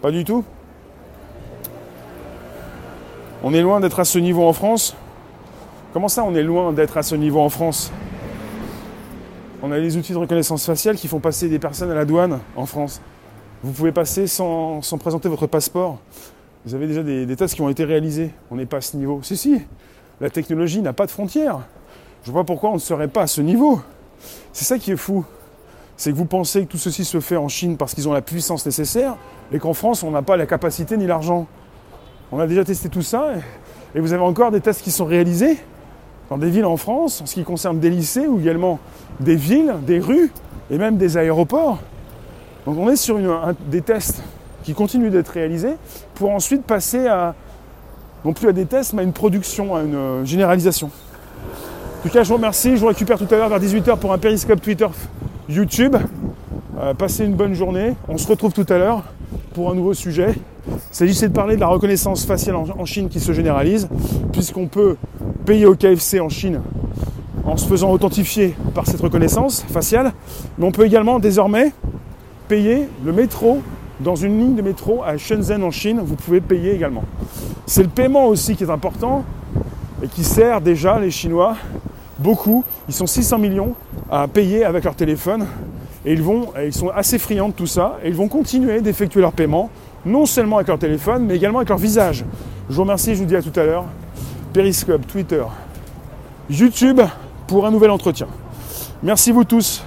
Pas 0.02 0.12
du 0.12 0.24
tout. 0.24 0.44
On 3.42 3.54
est 3.54 3.62
loin 3.62 3.80
d'être 3.80 4.00
à 4.00 4.06
ce 4.06 4.20
niveau 4.20 4.48
en 4.48 4.54
France. 4.54 4.96
Comment 5.92 6.08
ça, 6.08 6.24
on 6.24 6.36
est 6.36 6.44
loin 6.44 6.72
d'être 6.72 6.98
à 6.98 7.04
ce 7.04 7.16
niveau 7.16 7.40
en 7.40 7.50
France? 7.50 7.92
On 9.64 9.72
a 9.72 9.80
les 9.80 9.96
outils 9.96 10.12
de 10.12 10.18
reconnaissance 10.18 10.66
faciale 10.66 10.98
qui 10.98 11.08
font 11.08 11.22
passer 11.22 11.48
des 11.48 11.58
personnes 11.58 11.90
à 11.90 11.96
la 11.96 12.04
douane 12.04 12.42
en 12.58 12.66
France. 12.66 13.02
Vous 13.64 13.72
pouvez 13.72 13.94
passer 13.94 14.28
sans, 14.28 14.82
présenter 15.00 15.30
votre 15.30 15.48
passeport. 15.48 16.00
Vous 16.66 16.76
avez 16.76 16.86
déjà 16.86 17.02
des, 17.02 17.34
tests 17.38 17.56
qui 17.56 17.62
ont 17.62 17.70
été 17.70 17.86
réalisés. 17.86 18.32
On 18.52 18.58
n'est 18.58 18.66
pas 18.66 18.78
à 18.78 18.82
ce 18.82 18.98
niveau. 18.98 19.22
Si, 19.24 19.38
si, 19.38 19.62
la 20.20 20.30
technologie 20.30 20.82
n'a 20.82 20.92
pas 20.92 21.06
de 21.06 21.12
frontières. 21.12 21.60
Je 22.26 22.32
vois 22.32 22.42
pas 22.42 22.48
pourquoi 22.48 22.72
on 22.72 22.74
ne 22.74 22.80
serait 22.80 23.08
pas 23.08 23.22
à 23.22 23.28
ce 23.28 23.40
niveau. 23.40 23.82
C'est 24.52 24.66
ça 24.66 24.78
qui 24.78 24.92
est 24.92 24.98
fou. 24.98 25.24
C'est 25.96 26.12
que 26.12 26.18
vous 26.18 26.26
pensez 26.26 26.66
que 26.66 26.72
tout 26.72 26.78
ceci 26.78 27.06
se 27.06 27.22
fait 27.22 27.38
en 27.38 27.48
Chine 27.48 27.78
parce 27.78 27.94
qu'ils 27.94 28.10
ont 28.10 28.14
la 28.14 28.22
puissance 28.22 28.66
nécessaire 28.66 29.16
et 29.54 29.60
qu'en 29.60 29.74
France, 29.74 30.04
on 30.04 30.12
n'a 30.12 30.24
pas 30.24 30.36
la 30.36 30.46
capacité 30.46 30.98
ni 30.98 31.08
l'argent. 31.08 31.48
On 32.34 32.40
a 32.40 32.48
déjà 32.48 32.66
testé 32.66 32.90
tout 32.90 33.02
ça 33.02 33.30
et 33.96 34.02
vous 34.02 34.12
avez 34.12 34.24
encore 34.24 34.52
des 34.52 34.60
tests 34.60 34.82
qui 34.82 34.92
sont 34.92 35.06
réalisés 35.06 35.58
dans 36.34 36.40
des 36.40 36.50
villes 36.50 36.66
en 36.66 36.78
France, 36.78 37.22
en 37.22 37.28
ce 37.28 37.36
qui 37.36 37.44
concerne 37.44 37.80
des 37.80 37.92
lycées 37.92 38.26
ou 38.26 38.40
également 38.40 38.80
des 39.20 39.36
villes, 39.36 39.76
des 39.86 40.00
rues 40.00 40.32
et 40.72 40.80
même 40.80 40.98
des 40.98 41.16
aéroports. 41.16 41.78
Donc 42.66 42.76
on 42.80 42.90
est 42.90 42.96
sur 42.96 43.20
des 43.70 43.82
tests 43.82 44.24
qui 44.64 44.74
continuent 44.74 45.12
d'être 45.12 45.30
réalisés 45.30 45.76
pour 46.16 46.32
ensuite 46.32 46.64
passer 46.64 47.06
à, 47.06 47.36
non 48.26 48.34
plus 48.34 48.50
à 48.50 48.52
des 48.52 48.66
tests, 48.66 48.94
mais 48.94 49.02
à 49.02 49.06
une 49.06 49.14
production, 49.14 49.76
à 49.76 49.84
une 49.84 49.94
euh, 49.94 50.26
généralisation. 50.26 50.88
En 50.88 52.02
tout 52.02 52.10
cas, 52.10 52.24
je 52.24 52.30
vous 52.30 52.38
remercie. 52.38 52.72
Je 52.78 52.82
vous 52.82 52.88
récupère 52.88 53.20
tout 53.20 53.28
à 53.30 53.38
l'heure 53.38 53.50
vers 53.50 53.60
18h 53.60 54.00
pour 54.00 54.12
un 54.12 54.18
périscope 54.18 54.60
Twitter 54.60 54.88
YouTube. 55.48 55.96
Euh, 56.80 56.96
passez 56.96 57.26
une 57.26 57.36
bonne 57.36 57.54
journée. 57.54 57.94
On 58.08 58.18
se 58.18 58.28
retrouve 58.28 58.54
tout 58.54 58.66
à 58.70 58.80
l'heure 58.80 59.04
pour 59.54 59.70
un 59.70 59.76
nouveau 59.76 59.94
sujet. 59.94 60.34
Il 60.68 60.74
s'agissait 60.90 61.28
de 61.28 61.34
parler 61.34 61.58
de 61.58 61.62
la 61.62 61.68
reconnaissance 61.68 62.26
faciale 62.26 62.56
en 62.56 62.86
Chine 62.86 63.08
qui 63.08 63.20
se 63.20 63.34
généralise, 63.34 63.88
puisqu'on 64.32 64.66
peut 64.66 64.96
payer 65.46 65.66
au 65.66 65.76
KFC 65.76 66.20
en 66.20 66.30
Chine 66.30 66.62
en 67.46 67.58
se 67.58 67.68
faisant 67.68 67.92
authentifier 67.92 68.56
par 68.74 68.88
cette 68.88 69.02
reconnaissance 69.02 69.64
faciale, 69.68 70.14
mais 70.58 70.66
on 70.66 70.72
peut 70.72 70.86
également 70.86 71.20
désormais 71.20 71.74
payer 72.48 72.88
le 73.04 73.12
métro 73.12 73.62
dans 74.00 74.16
une 74.16 74.40
ligne 74.40 74.56
de 74.56 74.62
métro 74.62 75.04
à 75.04 75.18
Shenzhen 75.18 75.64
en 75.64 75.72
Chine, 75.72 76.02
vous 76.04 76.16
pouvez 76.16 76.42
payer 76.42 76.74
également. 76.74 77.04
C'est 77.66 77.84
le 77.84 77.90
paiement 77.90 78.28
aussi 78.28 78.56
qui 78.56 78.64
est 78.64 78.70
important 78.70 79.24
et 80.02 80.08
qui 80.08 80.24
sert 80.24 80.62
déjà 80.62 81.00
les 81.00 81.12
Chinois 81.12 81.56
beaucoup. 82.20 82.64
Ils 82.88 82.94
sont 82.94 83.06
600 83.06 83.38
millions 83.38 83.76
à 84.12 84.28
payer 84.28 84.66
avec 84.66 84.84
leur 84.84 84.96
téléphone 84.96 85.46
et 86.06 86.14
ils, 86.14 86.22
vont, 86.22 86.48
ils 86.64 86.74
sont 86.74 86.90
assez 86.90 87.18
friands 87.18 87.50
de 87.50 87.54
tout 87.54 87.68
ça 87.68 87.98
et 88.04 88.10
ils 88.10 88.16
vont 88.16 88.28
continuer 88.28 88.82
d'effectuer 88.82 89.22
leur 89.22 89.32
paiement, 89.32 89.70
non 90.06 90.26
seulement 90.26 90.58
avec 90.58 90.68
leur 90.68 90.80
téléphone, 90.80 91.26
mais 91.26 91.36
également 91.36 91.60
avec 91.60 91.70
leur 91.70 91.78
visage. 91.78 92.26
Je 92.70 92.76
vous 92.76 92.82
remercie, 92.82 93.16
je 93.16 93.20
vous 93.20 93.26
dis 93.26 93.36
à 93.36 93.42
tout 93.42 93.58
à 93.58 93.64
l'heure. 93.64 93.86
Periscope, 94.54 95.08
Twitter, 95.08 95.44
YouTube 96.48 97.02
pour 97.48 97.66
un 97.66 97.72
nouvel 97.72 97.90
entretien. 97.90 98.28
Merci 99.02 99.32
vous 99.32 99.44
tous. 99.44 99.84